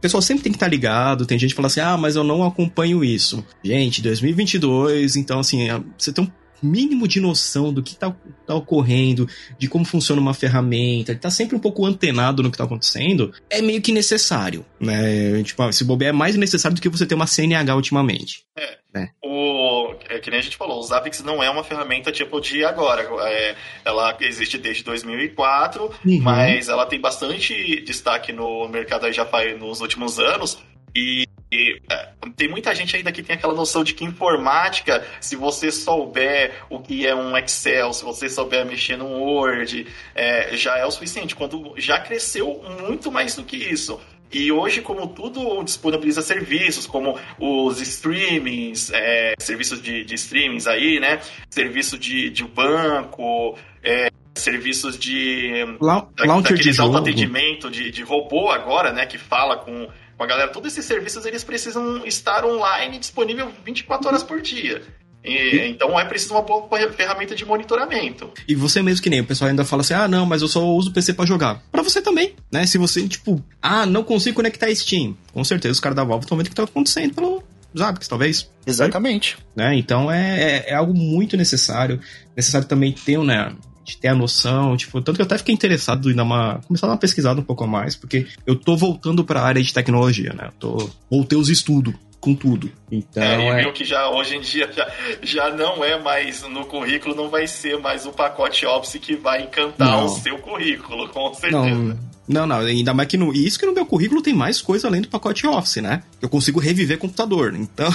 pessoal 0.02 0.22
sempre 0.22 0.44
tem 0.44 0.52
que 0.52 0.58
estar 0.58 0.68
ligado. 0.68 1.26
Tem 1.26 1.38
gente 1.38 1.52
que 1.52 1.56
fala 1.56 1.68
assim: 1.68 1.80
ah, 1.80 1.96
mas 1.96 2.16
eu 2.16 2.24
não 2.24 2.44
acompanho 2.44 3.04
isso. 3.04 3.46
Gente, 3.64 4.02
2022, 4.02 5.16
então 5.16 5.40
assim, 5.40 5.70
é, 5.70 5.80
você 5.98 6.12
tem 6.12 6.26
um 6.26 6.32
mínimo 6.62 7.08
de 7.08 7.20
noção 7.20 7.74
do 7.74 7.82
que 7.82 7.92
está 7.92 8.16
tá 8.46 8.56
ocorrendo, 8.56 9.28
de 9.58 9.68
como 9.68 9.86
funciona 9.86 10.22
uma 10.22 10.34
ferramenta, 10.34 11.16
tá 11.16 11.30
sempre 11.30 11.56
um 11.56 11.60
pouco 11.60 11.86
antenado 11.86 12.44
no 12.44 12.50
que 12.50 12.56
está 12.56 12.64
acontecendo, 12.64 13.34
é 13.50 13.62
meio 13.62 13.82
que 13.82 13.92
necessário, 13.92 14.66
né? 14.80 15.42
Tipo, 15.44 15.72
se 15.72 15.84
bobear 15.84 16.10
é 16.10 16.14
mais 16.14 16.36
necessário 16.36 16.76
do 16.76 16.82
que 16.82 16.90
você 16.90 17.06
ter 17.06 17.16
uma 17.16 17.28
CNH 17.28 17.76
ultimamente. 17.76 18.44
É. 18.58 18.82
Né? 18.94 19.10
O, 19.24 19.96
é 20.10 20.20
que 20.20 20.30
nem 20.30 20.40
a 20.40 20.44
gente 20.44 20.58
falou, 20.58 20.78
o 20.78 20.84
Zabbix 20.84 21.24
não 21.24 21.42
é 21.42 21.50
uma 21.50 21.64
ferramenta 21.64 22.12
tipo 22.12 22.42
de 22.42 22.66
agora. 22.66 23.08
É, 23.26 23.56
ela 23.86 24.18
existe 24.20 24.58
desde 24.58 24.84
2004, 24.84 25.84
uhum. 26.06 26.22
mas 26.22 26.68
ela 26.68 26.86
tem 26.86 27.00
bastante 27.00 27.82
destaque 27.86 28.34
no 28.34 28.68
mercado 28.68 29.10
já 29.12 29.26
faz 29.26 29.58
nos 29.58 29.80
últimos 29.80 30.20
anos. 30.20 30.62
E, 30.94 31.26
e 31.52 31.82
é, 31.92 32.10
tem 32.38 32.48
muita 32.48 32.74
gente 32.74 32.96
ainda 32.96 33.12
que 33.12 33.22
tem 33.22 33.36
aquela 33.36 33.54
noção 33.54 33.84
de 33.84 33.94
que 33.94 34.06
informática, 34.06 35.06
se 35.20 35.36
você 35.36 35.70
souber 35.70 36.64
o 36.70 36.80
que 36.80 37.06
é 37.06 37.14
um 37.14 37.38
Excel, 37.38 37.92
se 37.92 38.06
você 38.06 38.30
souber 38.30 38.66
mexer 38.66 38.96
no 38.96 39.08
Word, 39.08 39.86
é, 40.16 40.56
já 40.56 40.78
é 40.78 40.86
o 40.86 40.92
suficiente. 40.92 41.36
Quando 41.36 41.74
já 41.78 42.00
cresceu 42.00 42.64
muito 42.82 43.12
mais 43.12 43.36
do 43.36 43.44
que 43.44 43.58
isso. 43.58 44.00
E 44.32 44.50
hoje, 44.50 44.82
como 44.82 45.08
tudo 45.08 45.62
disponibiliza 45.62 46.22
serviços, 46.22 46.88
como 46.88 47.20
os 47.38 47.82
streamings, 47.82 48.90
é, 48.94 49.34
serviços 49.38 49.82
de, 49.82 50.06
de 50.06 50.16
streamings 50.16 50.68
aí, 50.68 51.02
né? 51.02 51.20
Serviço 51.50 51.98
de, 51.98 52.30
de 52.30 52.46
banco, 52.46 53.58
é, 53.84 54.10
serviços 54.34 54.98
de. 54.98 55.66
La 55.82 56.08
launcher 56.20 56.58
de 56.58 56.72
jogo. 56.72 56.96
atendimento 56.96 57.70
de, 57.70 57.92
de 57.92 58.04
robô 58.04 58.50
agora, 58.50 58.94
né? 58.94 59.06
Que 59.06 59.18
fala 59.18 59.58
com, 59.58 59.90
com 60.22 60.26
a 60.26 60.28
galera. 60.28 60.52
Todos 60.52 60.72
esses 60.72 60.86
serviços 60.86 61.26
eles 61.26 61.44
precisam 61.44 62.06
estar 62.06 62.46
online 62.46 63.00
disponível 63.00 63.52
24 63.66 64.08
horas 64.08 64.24
por 64.24 64.40
dia. 64.40 64.84
E, 65.24 65.68
então 65.68 66.00
é 66.00 66.06
preciso 66.06 66.34
uma 66.34 66.42
boa 66.42 66.68
ferramenta 66.92 67.36
de 67.36 67.46
monitoramento. 67.46 68.32
E 68.48 68.56
você 68.56 68.82
mesmo 68.82 69.04
que 69.04 69.10
nem 69.10 69.22
o 69.22 69.26
pessoal 69.26 69.50
ainda 69.50 69.66
fala 69.66 69.82
assim: 69.82 69.94
"Ah, 69.94 70.08
não, 70.08 70.26
mas 70.26 70.42
eu 70.42 70.48
só 70.48 70.64
uso 70.64 70.90
o 70.90 70.94
PC 70.94 71.14
para 71.14 71.26
jogar". 71.26 71.64
Para 71.72 71.82
você 71.82 72.02
também, 72.02 72.36
né? 72.52 72.66
Se 72.68 72.78
você 72.78 73.08
tipo, 73.08 73.44
ah, 73.62 73.86
não 73.86 74.04
consigo 74.04 74.36
conectar 74.36 74.74
Steam. 74.74 75.18
Com 75.34 75.44
certeza 75.44 75.74
os 75.74 75.80
caras 75.80 75.96
da 75.96 76.04
Valve 76.04 76.26
estão 76.26 76.38
vendo 76.38 76.48
o 76.48 76.50
que 76.50 76.56
tá 76.56 76.64
acontecendo 76.64 77.14
pelo 77.16 77.44
Zabbix, 77.78 78.08
talvez. 78.08 78.50
Exatamente. 78.66 79.38
Né? 79.56 79.76
Então 79.76 80.12
é, 80.12 80.42
é, 80.42 80.70
é, 80.70 80.74
algo 80.76 80.94
muito 80.94 81.36
necessário. 81.36 82.00
Necessário 82.36 82.68
também 82.68 82.92
ter, 82.92 83.18
né? 83.20 83.56
De 83.84 83.98
ter 83.98 84.10
a 84.10 84.16
noção, 84.16 84.78
tipo, 84.78 85.02
tanto 85.02 85.16
que 85.16 85.22
eu 85.22 85.26
até 85.26 85.38
fiquei 85.38 85.54
interessado 85.54 86.12
em 86.12 86.16
dar 86.16 86.24
uma. 86.24 86.62
começar 86.68 86.86
a 86.86 86.90
dar 86.90 86.94
uma 86.94 87.00
pesquisada 87.00 87.40
um 87.40 87.44
pouco 87.44 87.64
a 87.64 87.68
mais, 87.68 87.96
porque 87.96 88.28
eu 88.46 88.56
tô 88.56 88.78
voltando 88.78 89.24
para 89.24 89.42
a 89.42 89.44
área 89.44 89.62
de 89.62 89.74
tecnologia, 89.74 90.34
né? 90.34 90.48
Eu 90.48 90.52
tô, 90.60 90.90
voltei 91.10 91.38
os 91.38 91.50
estudos 91.50 91.96
com 92.22 92.36
tudo. 92.36 92.72
Então, 92.92 93.24
é, 93.24 93.40
e 93.40 93.48
é... 93.48 93.64
viu 93.64 93.74
que 93.74 93.84
já 93.84 94.08
hoje 94.10 94.38
em 94.38 94.42
dia 94.42 94.72
já, 94.72 94.88
já 95.24 95.50
não 95.50 95.84
é 95.84 96.00
mais 96.00 96.44
no 96.44 96.66
currículo, 96.66 97.16
não 97.16 97.30
vai 97.30 97.48
ser 97.48 97.80
mais 97.80 98.06
o 98.06 98.12
pacote 98.12 98.66
Office 98.66 98.98
que 99.02 99.16
vai 99.16 99.42
encantar 99.42 99.90
não. 99.90 100.06
o 100.06 100.10
seu 100.10 100.38
currículo, 100.38 101.10
com 101.10 101.34
certeza. 101.34 101.76
Não, 101.76 102.11
não, 102.28 102.46
não, 102.46 102.60
ainda 102.60 102.94
mais 102.94 103.08
que 103.10 103.18
no. 103.18 103.34
Isso 103.34 103.60
que 103.60 103.66
no 103.66 103.74
meu 103.74 103.86
currículo 103.86 104.22
tem 104.22 104.34
mais 104.34 104.62
coisa 104.62 104.88
além 104.88 105.02
do 105.02 105.08
pacote 105.08 105.46
Office, 105.48 105.78
né? 105.78 106.04
Eu 106.22 106.30
consigo 106.30 106.60
reviver 106.60 106.98
computador. 106.98 107.52
Então, 107.72 107.90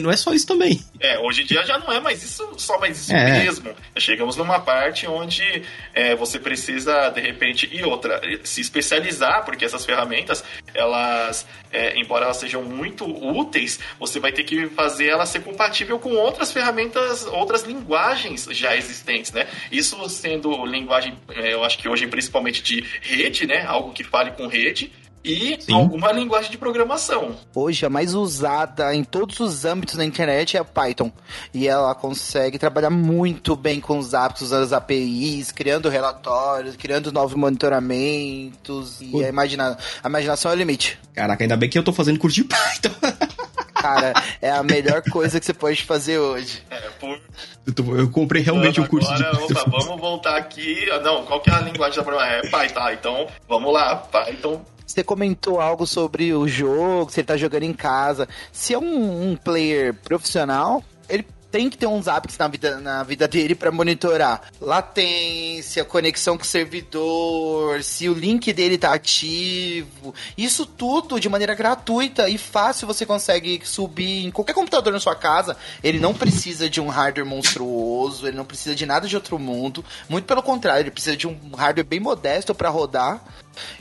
não 0.00 0.10
é 0.10 0.16
só 0.16 0.32
isso 0.32 0.46
também. 0.46 0.82
É, 0.98 1.18
hoje 1.18 1.42
em 1.42 1.44
dia 1.44 1.64
já 1.64 1.78
não 1.78 1.92
é 1.92 2.00
mais 2.00 2.22
isso, 2.22 2.48
só 2.56 2.78
mais 2.78 2.98
isso 2.98 3.12
é. 3.12 3.44
mesmo. 3.44 3.70
Chegamos 3.96 4.36
numa 4.36 4.58
parte 4.58 5.06
onde 5.06 5.62
é, 5.92 6.14
você 6.14 6.38
precisa, 6.38 7.10
de 7.10 7.20
repente, 7.20 7.68
e 7.70 7.82
outra, 7.82 8.20
se 8.42 8.60
especializar, 8.60 9.44
porque 9.44 9.64
essas 9.64 9.84
ferramentas, 9.84 10.42
elas, 10.72 11.46
é, 11.70 11.98
embora 11.98 12.24
elas 12.24 12.38
sejam 12.38 12.62
muito 12.62 13.04
úteis, 13.04 13.78
você 13.98 14.18
vai 14.18 14.32
ter 14.32 14.44
que 14.44 14.66
fazer 14.68 15.08
ela 15.08 15.26
ser 15.26 15.40
compatível 15.40 15.98
com 15.98 16.14
outras 16.14 16.52
ferramentas, 16.52 17.26
outras 17.26 17.64
linguagens 17.64 18.48
já 18.50 18.76
existentes, 18.76 19.32
né? 19.32 19.46
Isso 19.70 20.08
sendo 20.08 20.64
linguagem, 20.64 21.18
é, 21.34 21.52
eu 21.52 21.62
acho 21.64 21.78
que 21.78 21.88
hoje 21.88 22.06
principalmente 22.06 22.62
de 22.62 22.84
rede, 23.02 23.46
né? 23.46 23.51
Algo 23.60 23.92
que 23.92 24.02
fale 24.02 24.30
com 24.32 24.46
rede 24.46 24.92
e 25.24 25.56
Sim. 25.60 25.74
alguma 25.74 26.10
linguagem 26.10 26.50
de 26.50 26.58
programação. 26.58 27.36
Hoje 27.54 27.86
a 27.86 27.90
mais 27.90 28.14
usada 28.14 28.94
em 28.94 29.04
todos 29.04 29.38
os 29.40 29.64
âmbitos 29.64 29.96
da 29.96 30.04
internet 30.04 30.56
é 30.56 30.60
a 30.60 30.64
Python. 30.64 31.12
E 31.54 31.68
ela 31.68 31.94
consegue 31.94 32.58
trabalhar 32.58 32.90
muito 32.90 33.54
bem 33.54 33.80
com 33.80 33.98
os 33.98 34.14
hábitos, 34.14 34.42
usando 34.42 34.64
as 34.64 34.72
APIs, 34.72 35.52
criando 35.52 35.88
relatórios, 35.88 36.76
criando 36.76 37.12
novos 37.12 37.34
monitoramentos. 37.34 39.00
E 39.00 39.24
a, 39.24 39.28
imagina... 39.28 39.78
a 40.02 40.08
imaginação 40.08 40.50
é 40.50 40.54
o 40.54 40.58
limite. 40.58 40.98
Caraca, 41.14 41.44
ainda 41.44 41.56
bem 41.56 41.68
que 41.68 41.78
eu 41.78 41.84
tô 41.84 41.92
fazendo 41.92 42.18
curso 42.18 42.36
de 42.36 42.44
Python. 42.44 42.90
Cara, 43.74 44.12
é 44.40 44.50
a 44.50 44.62
melhor 44.62 45.02
coisa 45.02 45.40
que 45.40 45.46
você 45.46 45.52
pode 45.52 45.82
fazer 45.82 46.16
hoje. 46.16 46.62
É, 46.70 46.81
por... 47.02 47.20
eu, 47.66 47.98
eu, 47.98 48.10
comprei 48.10 48.42
realmente 48.42 48.80
um 48.80 48.86
curso 48.86 49.10
agora, 49.10 49.36
de. 49.36 49.52
Opa, 49.52 49.64
vamos 49.70 50.00
voltar 50.00 50.36
aqui. 50.36 50.86
Não, 51.02 51.24
qual 51.24 51.40
que 51.40 51.50
é 51.50 51.54
a 51.54 51.60
linguagem 51.60 51.96
da 51.96 52.04
programação? 52.04 52.38
É 52.38 52.48
Python. 52.48 52.74
Tá, 52.74 52.94
então, 52.94 53.26
vamos 53.48 53.72
lá. 53.72 53.96
Python 53.96 54.62
você 54.86 55.02
comentou 55.02 55.58
algo 55.58 55.86
sobre 55.86 56.34
o 56.34 56.46
jogo, 56.46 57.10
se 57.10 57.20
ele 57.20 57.26
tá 57.26 57.36
jogando 57.36 57.62
em 57.62 57.72
casa. 57.72 58.28
Se 58.52 58.74
é 58.74 58.78
um, 58.78 59.30
um 59.30 59.36
player 59.36 59.94
profissional, 59.94 60.84
ele 61.08 61.26
tem 61.52 61.68
que 61.68 61.76
ter 61.76 61.86
uns 61.86 62.08
apps 62.08 62.38
na 62.38 62.48
vida, 62.48 62.80
na 62.80 63.02
vida 63.02 63.28
dele 63.28 63.54
para 63.54 63.70
monitorar 63.70 64.40
latência, 64.58 65.84
conexão 65.84 66.38
com 66.38 66.44
o 66.44 66.46
servidor, 66.46 67.82
se 67.82 68.08
o 68.08 68.14
link 68.14 68.50
dele 68.54 68.78
tá 68.78 68.94
ativo. 68.94 70.14
Isso 70.36 70.64
tudo 70.64 71.20
de 71.20 71.28
maneira 71.28 71.54
gratuita 71.54 72.26
e 72.30 72.38
fácil 72.38 72.86
você 72.86 73.04
consegue 73.04 73.60
subir 73.64 74.24
em 74.24 74.30
qualquer 74.30 74.54
computador 74.54 74.94
na 74.94 74.98
sua 74.98 75.14
casa. 75.14 75.54
Ele 75.84 76.00
não 76.00 76.14
precisa 76.14 76.70
de 76.70 76.80
um 76.80 76.88
hardware 76.88 77.26
monstruoso, 77.26 78.26
ele 78.26 78.36
não 78.36 78.46
precisa 78.46 78.74
de 78.74 78.86
nada 78.86 79.06
de 79.06 79.14
outro 79.14 79.38
mundo. 79.38 79.84
Muito 80.08 80.24
pelo 80.24 80.42
contrário, 80.42 80.84
ele 80.84 80.90
precisa 80.90 81.16
de 81.16 81.28
um 81.28 81.36
hardware 81.54 81.86
bem 81.86 82.00
modesto 82.00 82.54
para 82.54 82.70
rodar 82.70 83.22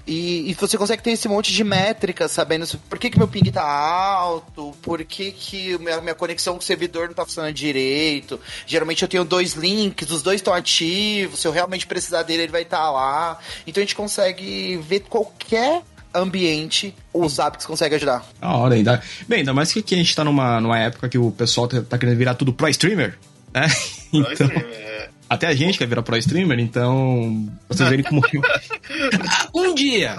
e, 0.05 0.51
e, 0.51 0.53
você 0.53 0.77
consegue 0.77 1.01
ter 1.01 1.12
esse 1.12 1.27
monte 1.27 1.53
de 1.53 1.63
métricas, 1.63 2.31
sabendo 2.31 2.67
por 2.89 2.97
que, 2.99 3.10
que 3.10 3.17
meu 3.17 3.27
ping 3.27 3.51
tá 3.51 3.63
alto, 3.63 4.73
por 4.81 5.03
que, 5.03 5.31
que 5.31 5.77
minha, 5.77 6.01
minha 6.01 6.15
conexão 6.15 6.53
com 6.53 6.60
o 6.60 6.63
servidor 6.63 7.07
não 7.07 7.13
tá 7.13 7.25
funcionando 7.25 7.53
direito. 7.53 8.39
Geralmente 8.65 9.01
eu 9.01 9.07
tenho 9.07 9.23
dois 9.23 9.53
links, 9.53 10.10
os 10.10 10.21
dois 10.21 10.38
estão 10.38 10.53
ativos, 10.53 11.39
se 11.39 11.47
eu 11.47 11.51
realmente 11.51 11.88
precisar 11.88 12.23
dele, 12.23 12.43
ele 12.43 12.51
vai 12.51 12.63
estar 12.63 12.77
tá 12.77 12.91
lá. 12.91 13.39
Então 13.65 13.81
a 13.81 13.86
gente 13.86 13.95
consegue 13.95 14.77
ver 14.77 15.01
qualquer 15.01 15.84
ambiente, 16.13 16.93
os 17.13 17.39
apps 17.39 17.65
conseguem 17.65 17.95
ajudar. 17.95 18.25
A 18.41 18.57
hora 18.57 18.75
ainda. 18.75 19.01
Bem, 19.27 19.39
ainda 19.39 19.53
mais 19.53 19.71
que 19.71 19.79
aqui 19.79 19.95
a 19.95 19.97
gente 19.97 20.15
tá 20.15 20.23
numa, 20.23 20.60
numa 20.60 20.77
época 20.77 21.07
que 21.07 21.17
o 21.17 21.31
pessoal 21.31 21.67
tá, 21.67 21.81
tá 21.81 21.97
querendo 21.97 22.17
virar 22.17 22.36
tudo 22.36 22.53
pro 22.53 22.67
streamer, 22.69 23.17
né? 23.53 23.67
Pro 24.12 24.19
então... 24.19 24.47
streamer, 24.47 24.65
é. 24.73 24.91
Até 25.31 25.47
a 25.47 25.55
gente 25.55 25.77
quer 25.77 25.88
virar 25.88 26.01
pro 26.01 26.17
streamer, 26.17 26.60
então. 26.60 27.47
Vocês 27.69 27.88
verem 27.88 28.03
como. 28.03 28.19
um 29.71 29.75
dia! 29.75 30.15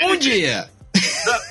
Um 0.00 0.16
dia! 0.16 0.70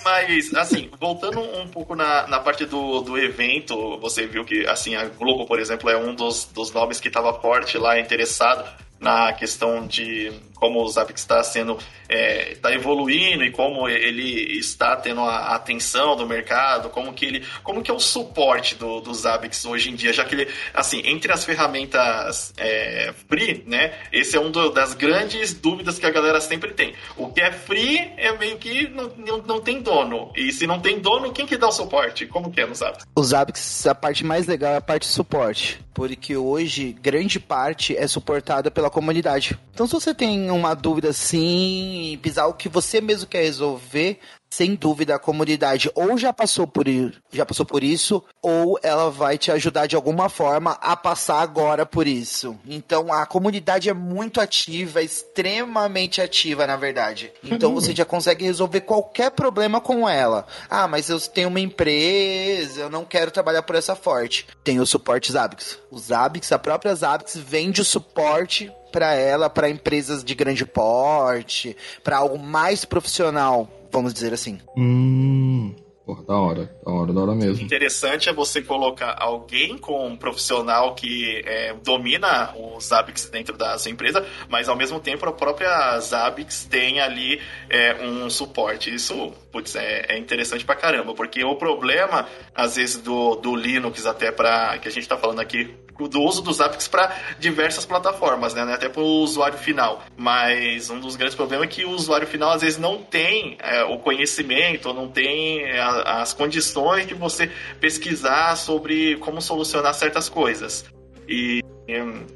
Mas, 0.04 0.54
assim, 0.54 0.90
voltando 1.00 1.40
um 1.42 1.68
pouco 1.68 1.96
na, 1.96 2.28
na 2.28 2.40
parte 2.40 2.66
do, 2.66 3.02
do 3.02 3.18
evento, 3.18 3.98
você 4.00 4.26
viu 4.26 4.46
que, 4.46 4.66
assim, 4.68 4.96
a 4.96 5.06
Globo, 5.06 5.46
por 5.46 5.60
exemplo, 5.60 5.90
é 5.90 5.98
um 5.98 6.14
dos, 6.14 6.46
dos 6.46 6.72
nomes 6.72 7.00
que 7.00 7.08
estava 7.08 7.34
forte 7.34 7.78
lá, 7.78 8.00
interessado 8.00 8.68
na 9.00 9.34
questão 9.34 9.86
de 9.86 10.32
como 10.64 10.82
o 10.82 10.88
Zabbix 10.88 11.20
está 11.20 11.44
sendo 11.44 11.78
é, 12.08 12.56
tá 12.62 12.72
evoluindo 12.72 13.44
e 13.44 13.52
como 13.52 13.90
ele 13.90 14.58
está 14.58 14.96
tendo 14.96 15.20
a 15.20 15.56
atenção 15.56 16.16
do 16.16 16.26
mercado, 16.26 16.90
como 16.90 17.12
que 17.12 17.26
ele, 17.26 17.46
como 17.64 17.82
que 17.82 17.92
é 17.92 17.94
o 17.94 18.00
suporte 18.00 18.76
do, 18.76 19.02
do 19.02 19.14
Zabbix 19.14 19.66
hoje 19.66 19.90
em 19.90 19.96
dia, 19.96 20.14
já 20.14 20.24
que 20.24 20.36
ele, 20.36 20.48
assim, 20.74 21.02
entre 21.04 21.34
as 21.34 21.44
ferramentas 21.44 22.54
é, 22.58 23.14
free, 23.28 23.66
né, 23.68 23.94
esse 24.10 24.38
é 24.38 24.40
um 24.40 24.50
do, 24.50 24.70
das 24.70 24.94
grandes 24.94 25.54
dúvidas 25.54 26.00
que 26.00 26.06
a 26.06 26.12
galera 26.12 26.40
sempre 26.40 26.72
tem. 26.72 26.94
O 27.18 27.28
que 27.28 27.42
é 27.42 27.52
free 27.52 28.14
é 28.16 28.32
meio 28.38 28.58
que 28.58 28.88
não, 28.88 29.12
não, 29.18 29.38
não 29.40 29.60
tem 29.60 29.82
dono, 29.82 30.32
e 30.34 30.54
se 30.54 30.66
não 30.66 30.80
tem 30.80 31.00
dono, 31.00 31.34
quem 31.34 31.46
que 31.46 31.58
dá 31.58 31.68
o 31.68 31.74
suporte? 31.74 32.26
Como 32.26 32.50
que 32.50 32.62
é 32.62 32.66
no 32.66 32.74
Zabbix? 32.74 33.06
O 33.14 33.22
Zabbix, 33.22 33.86
a 33.86 33.94
parte 33.94 34.24
mais 34.24 34.48
legal 34.48 34.72
é 34.72 34.78
a 34.78 34.82
parte 34.82 35.08
de 35.08 35.14
suporte, 35.14 35.82
porque 35.94 36.38
hoje 36.38 36.96
grande 37.02 37.38
parte 37.38 37.98
é 37.98 38.08
suportada 38.08 38.72
pela 38.72 38.90
comunidade. 38.90 39.60
Então 39.74 39.86
se 39.86 39.94
você 39.94 40.14
tem 40.14 40.53
uma 40.54 40.74
dúvida 40.74 41.10
assim, 41.10 42.18
pisar 42.22 42.48
o 42.48 42.54
que 42.54 42.70
você 42.70 43.02
mesmo 43.02 43.28
quer 43.28 43.42
resolver, 43.44 44.20
sem 44.54 44.76
dúvida 44.76 45.16
a 45.16 45.20
comunidade 45.20 45.90
ou 45.96 46.16
já 46.16 46.32
passou 46.32 46.68
por 46.68 46.86
já 47.32 47.44
passou 47.44 47.66
por 47.66 47.84
isso 47.84 48.24
ou 48.40 48.80
ela 48.84 49.10
vai 49.10 49.36
te 49.36 49.52
ajudar 49.52 49.88
de 49.88 49.96
alguma 49.96 50.30
forma 50.30 50.74
a 50.74 50.96
passar 50.96 51.42
agora 51.42 51.88
por 51.88 52.06
isso. 52.06 52.56
Então 52.68 53.12
a 53.12 53.26
comunidade 53.26 53.90
é 53.90 53.94
muito 53.94 54.40
ativa, 54.40 55.02
extremamente 55.02 56.22
ativa 56.22 56.68
na 56.68 56.76
verdade. 56.76 57.32
Então 57.44 57.74
você 57.74 57.96
já 57.96 58.06
consegue 58.06 58.46
resolver 58.46 58.82
qualquer 58.82 59.32
problema 59.32 59.82
com 59.82 60.08
ela. 60.08 60.46
Ah, 60.70 60.88
mas 60.88 61.10
eu 61.10 61.20
tenho 61.20 61.48
uma 61.48 61.60
empresa, 61.60 62.82
eu 62.82 62.90
não 62.92 63.06
quero 63.06 63.32
trabalhar 63.32 63.64
por 63.64 63.76
essa 63.76 63.96
forte. 63.96 64.46
Tem 64.64 64.80
o 64.80 64.86
suporte 64.86 65.32
Zabbix. 65.32 65.80
Os 65.90 66.04
Zabbix, 66.04 66.52
a 66.52 66.60
própria 66.60 66.94
Zabbix 66.94 67.36
vende 67.36 67.82
o 67.82 67.86
suporte 67.86 68.72
para 68.92 69.16
ela, 69.16 69.50
para 69.50 69.68
empresas 69.68 70.24
de 70.24 70.36
grande 70.36 70.64
porte, 70.64 71.76
para 72.04 72.18
algo 72.18 72.38
mais 72.38 72.86
profissional, 72.86 73.68
vamos 73.94 74.14
dizer 74.14 74.34
assim. 74.34 74.60
Hum. 74.76 75.74
Porra, 76.06 76.24
da 76.24 76.36
hora, 76.36 76.76
da 76.86 76.92
hora, 76.92 77.14
da 77.14 77.22
hora 77.22 77.34
mesmo. 77.34 77.64
Interessante 77.64 78.28
é 78.28 78.34
você 78.34 78.62
colocar 78.62 79.16
alguém 79.18 79.78
com 79.78 80.06
um 80.06 80.18
profissional 80.18 80.96
que 80.96 81.42
é, 81.46 81.74
domina 81.76 82.54
os 82.58 82.88
Zabbix 82.88 83.30
dentro 83.30 83.56
da 83.58 83.78
sua 83.78 83.90
empresa, 83.90 84.26
mas 84.50 84.68
ao 84.68 84.76
mesmo 84.76 85.00
tempo 85.00 85.26
a 85.26 85.32
própria 85.32 85.98
Zabbix 86.02 86.66
tem 86.66 87.00
ali 87.00 87.40
é, 87.70 88.06
um 88.06 88.30
suporte. 88.30 88.94
Isso, 88.94 89.32
putz, 89.50 89.78
é, 89.78 90.08
é, 90.10 90.18
interessante 90.18 90.66
pra 90.66 90.76
caramba, 90.76 91.14
porque 91.14 91.42
o 91.42 91.56
problema, 91.56 92.28
às 92.54 92.76
vezes, 92.76 92.98
do, 92.98 93.36
do 93.38 93.56
Linux, 93.56 94.06
até 94.06 94.30
para 94.30 94.78
que 94.80 94.90
a 94.90 94.92
gente 94.92 95.08
tá 95.08 95.16
falando 95.16 95.40
aqui 95.40 95.74
do 95.98 96.22
uso 96.22 96.42
dos 96.42 96.58
Zabbix 96.58 96.88
para 96.88 97.16
diversas 97.40 97.86
plataformas, 97.86 98.54
né? 98.54 98.62
Até 98.74 98.90
para 98.90 99.02
o 99.02 99.22
usuário 99.22 99.58
final. 99.58 100.04
Mas 100.18 100.90
um 100.90 101.00
dos 101.00 101.16
grandes 101.16 101.36
problemas 101.36 101.68
é 101.68 101.70
que 101.70 101.86
o 101.86 101.92
usuário 101.92 102.28
final 102.28 102.52
às 102.52 102.62
vezes 102.62 102.80
não 102.80 103.02
tem 103.02 103.58
é, 103.60 103.84
o 103.84 103.98
conhecimento, 104.00 104.94
não 104.94 105.08
tem 105.08 105.62
é, 105.62 105.80
as 105.82 106.34
condições 106.34 107.08
de 107.08 107.14
você 107.14 107.52
pesquisar 107.80 108.56
sobre 108.56 109.18
como 109.18 109.42
solucionar 109.42 109.94
certas 109.94 110.30
coisas. 110.30 110.86
E 111.28 111.64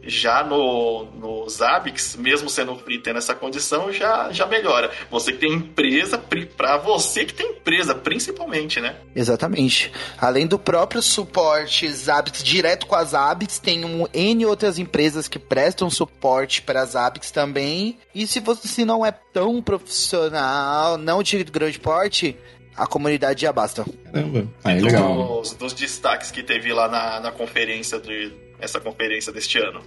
já 0.04 0.44
no, 0.44 1.06
no 1.06 1.50
Zabbix, 1.50 2.16
mesmo 2.16 2.50
sendo 2.50 2.76
free 2.76 3.00
tendo 3.00 3.18
essa 3.18 3.34
condição, 3.34 3.92
já, 3.92 4.32
já 4.32 4.46
melhora. 4.46 4.92
Você 5.10 5.32
que 5.32 5.40
tem 5.40 5.54
empresa, 5.54 6.22
para 6.56 6.78
você 6.78 7.26
que 7.26 7.34
tem 7.34 7.52
empresa, 7.52 7.96
principalmente, 7.96 8.82
né? 8.82 8.96
Exatamente. 9.16 9.92
Além 10.18 10.46
do 10.46 10.60
próprio 10.60 11.02
suporte 11.02 11.92
Zabbix 11.92 12.44
direto 12.44 12.86
com 12.86 12.96
as 12.96 13.10
Zabbix, 13.10 13.60
tem 13.60 13.86
um 13.86 14.06
N 14.14 14.46
outras 14.46 14.78
empresas 14.78 15.28
que 15.28 15.40
prestam 15.40 15.90
suporte 15.90 16.62
para 16.62 16.82
as 16.82 16.90
Zabbix 16.90 17.32
também. 17.32 17.98
E 18.14 18.28
se 18.28 18.40
você 18.40 18.68
se 18.68 18.84
não 18.84 19.06
é 19.06 19.12
tão 19.12 19.62
profissional, 19.62 20.98
não 20.98 21.24
de 21.24 21.44
grande 21.46 21.80
porte, 21.80 22.36
a 22.76 22.86
comunidade 22.86 23.42
já 23.42 23.52
basta. 23.52 23.86
Caramba. 24.12 24.48
Ah, 24.64 24.72
é 24.74 24.82
legal. 24.82 25.40
Dos, 25.42 25.54
dos 25.54 25.74
destaques 25.74 26.32
que 26.32 26.44
teve 26.44 26.72
lá 26.74 26.88
na, 26.88 27.20
na 27.20 27.32
conferência 27.32 28.00
de 28.00 28.47
essa 28.60 28.80
conferência 28.80 29.32
deste 29.32 29.58
ano. 29.58 29.82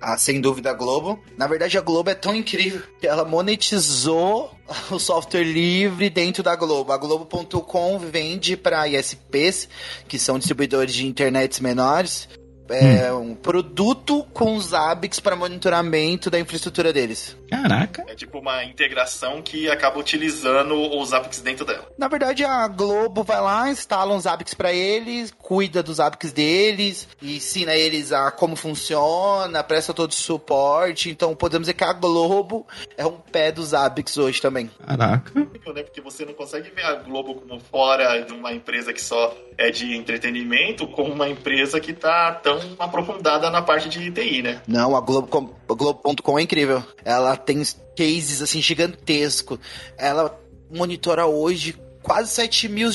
Ah, 0.00 0.18
sem 0.18 0.38
dúvida 0.38 0.70
a 0.70 0.74
Globo. 0.74 1.18
Na 1.36 1.46
verdade, 1.46 1.78
a 1.78 1.80
Globo 1.80 2.10
é 2.10 2.14
tão 2.14 2.34
incrível 2.34 2.82
que 3.00 3.06
ela 3.06 3.24
monetizou 3.24 4.54
o 4.90 4.98
software 4.98 5.44
livre 5.44 6.10
dentro 6.10 6.42
da 6.42 6.54
Globo. 6.54 6.92
A 6.92 6.98
Globo.com 6.98 7.98
vende 7.98 8.54
para 8.54 8.86
ISPs, 8.86 9.66
que 10.06 10.18
são 10.18 10.38
distribuidores 10.38 10.94
de 10.94 11.06
internets 11.06 11.58
menores, 11.58 12.28
é, 12.68 13.12
hum. 13.12 13.30
um 13.30 13.34
produto 13.34 14.24
com 14.32 14.56
os 14.56 14.72
ABICs 14.72 15.20
para 15.20 15.36
monitoramento 15.36 16.30
da 16.30 16.38
infraestrutura 16.38 16.92
deles. 16.92 17.36
Caraca. 17.50 18.04
É 18.08 18.14
tipo 18.14 18.38
uma 18.38 18.64
integração 18.64 19.42
que 19.42 19.70
acaba 19.70 19.98
utilizando 19.98 20.74
os 20.98 21.12
ABICs 21.12 21.40
dentro 21.40 21.64
dela. 21.64 21.86
Na 21.96 22.08
verdade, 22.08 22.44
a 22.44 22.66
Globo 22.68 23.22
vai 23.22 23.40
lá, 23.40 23.70
instala 23.70 24.14
uns 24.14 24.26
ABICs 24.26 24.54
para 24.54 24.72
eles, 24.72 25.32
cuida 25.36 25.82
dos 25.82 26.00
ABICs 26.00 26.32
deles, 26.32 27.08
ensina 27.22 27.74
eles 27.74 28.12
a 28.12 28.30
como 28.30 28.56
funciona, 28.56 29.62
presta 29.62 29.94
todo 29.94 30.10
o 30.10 30.14
suporte. 30.14 31.10
Então, 31.10 31.34
podemos 31.36 31.66
dizer 31.66 31.74
que 31.74 31.84
a 31.84 31.92
Globo 31.92 32.66
é 32.96 33.06
um 33.06 33.12
pé 33.12 33.52
dos 33.52 33.74
ABICs 33.74 34.16
hoje 34.16 34.40
também. 34.40 34.70
Caraca. 34.84 35.32
Né? 35.38 35.46
Porque 35.82 36.00
você 36.00 36.24
não 36.24 36.34
consegue 36.34 36.70
ver 36.70 36.84
a 36.84 36.94
Globo 36.94 37.34
como 37.34 37.60
fora 37.60 38.20
de 38.20 38.32
uma 38.32 38.52
empresa 38.52 38.92
que 38.92 39.02
só 39.02 39.36
é 39.56 39.70
de 39.70 39.96
entretenimento, 39.96 40.86
como 40.88 41.12
uma 41.12 41.28
empresa 41.28 41.80
que 41.80 41.92
tá 41.92 42.32
tão 42.32 42.53
aprofundada 42.78 43.50
na 43.50 43.62
parte 43.62 43.88
de 43.88 44.10
TI, 44.10 44.42
né? 44.42 44.62
Não, 44.66 44.96
a 44.96 45.00
Globo.com 45.00 45.74
Globo 45.74 46.38
é 46.38 46.42
incrível. 46.42 46.82
Ela 47.04 47.36
tem 47.36 47.62
cases 47.96 48.42
assim 48.42 48.60
gigantesco. 48.60 49.58
Ela 49.96 50.38
monitora 50.70 51.26
hoje 51.26 51.76
quase 52.02 52.30
7 52.30 52.68
mil. 52.68 52.90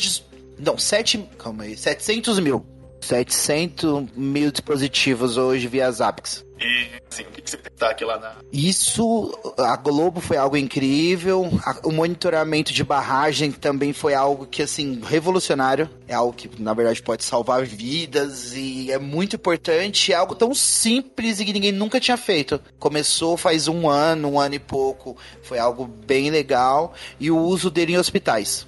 Não, 0.57 0.77
7. 0.77 1.29
Calma 1.37 1.63
aí. 1.63 1.77
700 1.77 2.39
mil. 2.39 2.65
700 3.01 4.07
mil 4.15 4.51
dispositivos 4.51 5.37
hoje 5.37 5.67
via 5.67 5.91
Zappix. 5.91 6.45
E, 6.59 6.89
assim, 7.09 7.23
o 7.23 7.27
que, 7.27 7.41
que 7.41 7.49
você 7.49 7.57
destaque 7.57 8.03
lá 8.03 8.19
na. 8.19 8.35
Isso, 8.51 9.31
a 9.57 9.77
Globo 9.77 10.19
foi 10.19 10.35
algo 10.35 10.57
incrível. 10.57 11.49
A, 11.65 11.87
o 11.87 11.91
monitoramento 11.91 12.73
de 12.73 12.83
barragem 12.83 13.49
também 13.51 13.93
foi 13.93 14.13
algo 14.13 14.45
que, 14.45 14.61
assim, 14.61 14.99
revolucionário. 15.01 15.89
É 16.05 16.13
algo 16.13 16.33
que, 16.33 16.49
na 16.61 16.73
verdade, 16.73 17.01
pode 17.01 17.23
salvar 17.23 17.63
vidas 17.65 18.53
e 18.53 18.91
é 18.91 18.99
muito 18.99 19.37
importante. 19.37 20.11
É 20.11 20.15
algo 20.15 20.35
tão 20.35 20.53
simples 20.53 21.39
e 21.39 21.45
que 21.45 21.53
ninguém 21.53 21.71
nunca 21.71 21.99
tinha 21.99 22.17
feito. 22.17 22.59
Começou 22.77 23.37
faz 23.37 23.69
um 23.69 23.89
ano, 23.89 24.33
um 24.33 24.39
ano 24.39 24.55
e 24.55 24.59
pouco. 24.59 25.15
Foi 25.41 25.57
algo 25.57 25.85
bem 25.85 26.29
legal. 26.29 26.93
E 27.17 27.31
o 27.31 27.37
uso 27.37 27.69
dele 27.69 27.93
em 27.93 27.97
hospitais. 27.97 28.67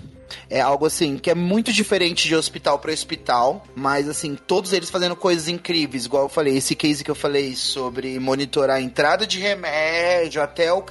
É 0.50 0.62
algo 0.62 0.86
assim 0.86 1.18
que 1.18 1.30
é 1.30 1.36
muito 1.36 1.72
diferente 1.72 2.28
de 2.28 2.36
hospital 2.36 2.80
para 2.80 2.92
hospital, 2.92 3.64
mas 3.76 4.08
assim, 4.08 4.36
todos 4.36 4.74
eles 4.74 4.90
fazendo 4.90 5.16
coisas 5.16 5.48
incríveis, 5.48 6.06
igual 6.06 6.24
eu 6.24 6.30
falei, 6.30 6.58
esse 6.58 6.76
case 6.76 7.04
que 7.04 7.12
eu 7.12 7.16
falei 7.16 7.56
sobre 7.56 8.20
monitorar 8.20 8.78
a 8.78 8.82
entrada 8.82 9.26
de 9.26 9.40
remédio 9.40 10.42
até 10.42 10.72
o, 10.72 10.84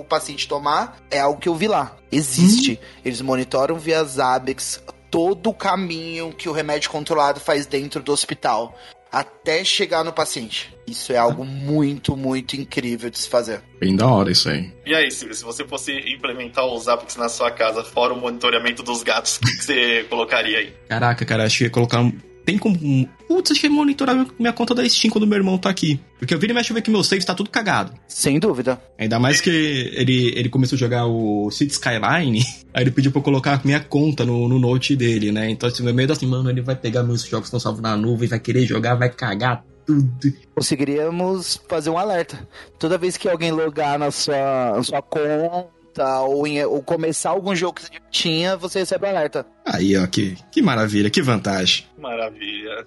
o 0.00 0.04
paciente 0.08 0.48
tomar, 0.48 0.98
é 1.10 1.18
algo 1.18 1.40
que 1.40 1.48
eu 1.48 1.54
vi 1.54 1.68
lá. 1.68 1.96
Existe. 2.10 2.72
Hum. 2.72 2.86
Eles 3.04 3.20
monitoram 3.20 3.76
via 3.76 4.02
Zabex 4.04 4.82
todo 5.10 5.50
o 5.50 5.54
caminho 5.54 6.32
que 6.32 6.48
o 6.48 6.52
remédio 6.52 6.90
controlado 6.90 7.40
faz 7.40 7.66
dentro 7.66 8.02
do 8.02 8.12
hospital 8.12 8.76
até 9.16 9.64
chegar 9.64 10.04
no 10.04 10.12
paciente. 10.12 10.76
Isso 10.86 11.10
é 11.10 11.16
algo 11.16 11.42
muito, 11.42 12.14
muito 12.14 12.54
incrível 12.54 13.08
de 13.08 13.18
se 13.18 13.28
fazer. 13.28 13.62
Bem 13.80 13.96
da 13.96 14.06
hora 14.06 14.30
isso 14.30 14.50
aí. 14.50 14.70
E 14.84 14.94
aí, 14.94 15.10
Silvio, 15.10 15.34
se 15.34 15.42
você 15.42 15.64
fosse 15.66 15.92
implementar 16.14 16.66
os 16.66 16.84
Zappix 16.84 17.16
na 17.16 17.30
sua 17.30 17.50
casa, 17.50 17.82
fora 17.82 18.12
o 18.12 18.20
monitoramento 18.20 18.82
dos 18.82 19.02
gatos, 19.02 19.38
o 19.38 19.40
que 19.40 19.64
você 19.64 20.04
colocaria 20.10 20.58
aí? 20.58 20.74
Caraca, 20.86 21.24
cara, 21.24 21.44
acho 21.44 21.58
que 21.58 21.64
ia 21.64 21.70
colocar 21.70 22.00
um 22.00 22.12
tem 22.46 22.56
como. 22.56 22.78
Putz, 23.26 23.50
acho 23.50 23.60
que 23.60 23.68
monitorar 23.68 24.24
minha 24.38 24.52
conta 24.52 24.72
da 24.72 24.88
Steam 24.88 25.10
quando 25.10 25.26
meu 25.26 25.36
irmão 25.36 25.58
tá 25.58 25.68
aqui. 25.68 26.00
Porque 26.16 26.32
eu 26.32 26.38
viro 26.38 26.52
e 26.52 26.54
mexo 26.54 26.72
ver 26.72 26.80
que 26.80 26.90
meu 26.90 27.02
save 27.02 27.26
tá 27.26 27.34
tudo 27.34 27.50
cagado. 27.50 27.92
Sem 28.06 28.38
dúvida. 28.38 28.80
Ainda 28.96 29.18
mais 29.18 29.40
que 29.40 29.50
ele, 29.50 30.32
ele 30.34 30.48
começou 30.48 30.76
a 30.76 30.78
jogar 30.78 31.06
o 31.06 31.50
City 31.50 31.72
Skyline, 31.72 32.38
aí 32.72 32.84
ele 32.84 32.92
pediu 32.92 33.10
pra 33.10 33.18
eu 33.18 33.24
colocar 33.24 33.60
minha 33.64 33.80
conta 33.80 34.24
no, 34.24 34.48
no 34.48 34.60
note 34.60 34.94
dele, 34.94 35.32
né? 35.32 35.50
Então, 35.50 35.68
assim, 35.68 35.82
meu 35.82 35.92
medo 35.92 36.12
assim, 36.12 36.26
mano, 36.26 36.48
ele 36.48 36.60
vai 36.60 36.76
pegar 36.76 37.02
meus 37.02 37.22
jogos 37.22 37.50
que 37.50 37.56
estão 37.56 37.60
salvos 37.60 37.82
na 37.82 37.96
nuvem, 37.96 38.28
vai 38.28 38.38
querer 38.38 38.64
jogar, 38.64 38.94
vai 38.94 39.10
cagar 39.10 39.64
tudo. 39.84 40.32
Conseguiríamos 40.54 41.60
fazer 41.68 41.90
um 41.90 41.98
alerta. 41.98 42.46
Toda 42.78 42.96
vez 42.96 43.16
que 43.16 43.28
alguém 43.28 43.50
logar 43.50 43.98
na 43.98 44.10
sua, 44.10 44.72
na 44.76 44.82
sua 44.82 45.02
conta, 45.02 45.68
ou, 46.04 46.46
em, 46.46 46.64
ou 46.64 46.82
começar 46.82 47.30
algum 47.30 47.54
jogo 47.54 47.74
que 47.74 47.82
você 47.82 47.90
tinha, 48.10 48.56
você 48.56 48.80
recebe 48.80 49.06
alerta. 49.06 49.46
Aí, 49.64 49.96
ó, 49.96 50.06
que, 50.06 50.36
que 50.50 50.62
maravilha, 50.62 51.10
que 51.10 51.22
vantagem. 51.22 51.86
Maravilha. 51.98 52.84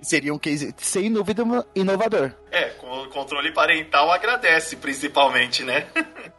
Seria 0.00 0.32
um 0.32 0.38
case, 0.38 0.74
sem 0.78 1.12
dúvida, 1.12 1.44
inovador. 1.74 2.32
É, 2.50 2.64
com 2.70 2.86
o 2.86 3.08
controle 3.08 3.52
parental 3.52 4.10
agradece, 4.10 4.76
principalmente, 4.76 5.64
né? 5.64 5.86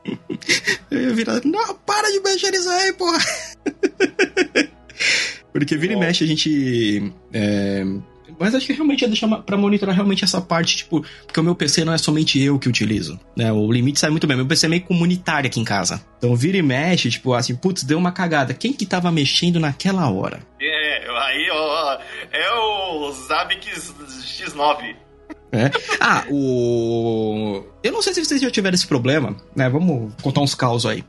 Eu 0.89 1.01
ia 1.01 1.13
virar, 1.13 1.41
não, 1.43 1.75
para 1.75 2.11
de 2.11 2.19
mexer 2.21 2.53
isso 2.53 2.69
aí, 2.69 2.93
porra! 2.93 3.19
Porque 5.51 5.75
vira 5.75 5.93
Bom. 5.95 6.03
e 6.03 6.05
mexe 6.05 6.23
a 6.23 6.27
gente 6.27 7.13
é, 7.33 7.83
mas 8.39 8.55
acho 8.55 8.65
que 8.65 8.73
realmente 8.73 9.01
ia 9.01 9.07
deixar 9.07 9.27
pra 9.27 9.57
monitorar 9.57 9.93
realmente 9.93 10.23
essa 10.23 10.39
parte, 10.39 10.77
tipo, 10.77 11.05
porque 11.25 11.39
o 11.39 11.43
meu 11.43 11.55
PC 11.55 11.83
não 11.83 11.93
é 11.93 11.97
somente 11.97 12.41
eu 12.41 12.57
que 12.57 12.69
utilizo, 12.69 13.19
né? 13.35 13.51
O 13.51 13.71
limite 13.71 13.99
sai 13.99 14.09
muito 14.09 14.25
bem. 14.25 14.37
Meu 14.37 14.45
PC 14.45 14.65
é 14.65 14.69
meio 14.69 14.83
comunitário 14.83 15.47
aqui 15.47 15.59
em 15.59 15.65
casa. 15.65 16.01
Então 16.17 16.35
vira 16.35 16.57
e 16.57 16.61
mexe, 16.61 17.09
tipo, 17.09 17.33
assim, 17.33 17.55
putz, 17.55 17.83
deu 17.83 17.97
uma 17.97 18.11
cagada. 18.11 18.53
Quem 18.53 18.71
que 18.71 18.85
tava 18.85 19.11
mexendo 19.11 19.59
naquela 19.59 20.09
hora? 20.09 20.39
É, 20.61 21.09
aí, 21.09 21.49
ó, 21.51 21.99
é 22.31 22.53
o 22.53 23.11
Zabic 23.11 23.69
X9. 23.69 24.95
É. 25.51 25.71
Ah, 25.99 26.25
o. 26.29 27.63
Eu 27.83 27.91
não 27.91 28.01
sei 28.01 28.13
se 28.13 28.23
vocês 28.23 28.41
já 28.41 28.51
tiveram 28.51 28.75
esse 28.75 28.87
problema, 28.87 29.35
né? 29.55 29.67
Vamos 29.67 30.13
contar 30.21 30.41
uns 30.41 30.55
causos 30.55 30.89
aí. 30.89 31.03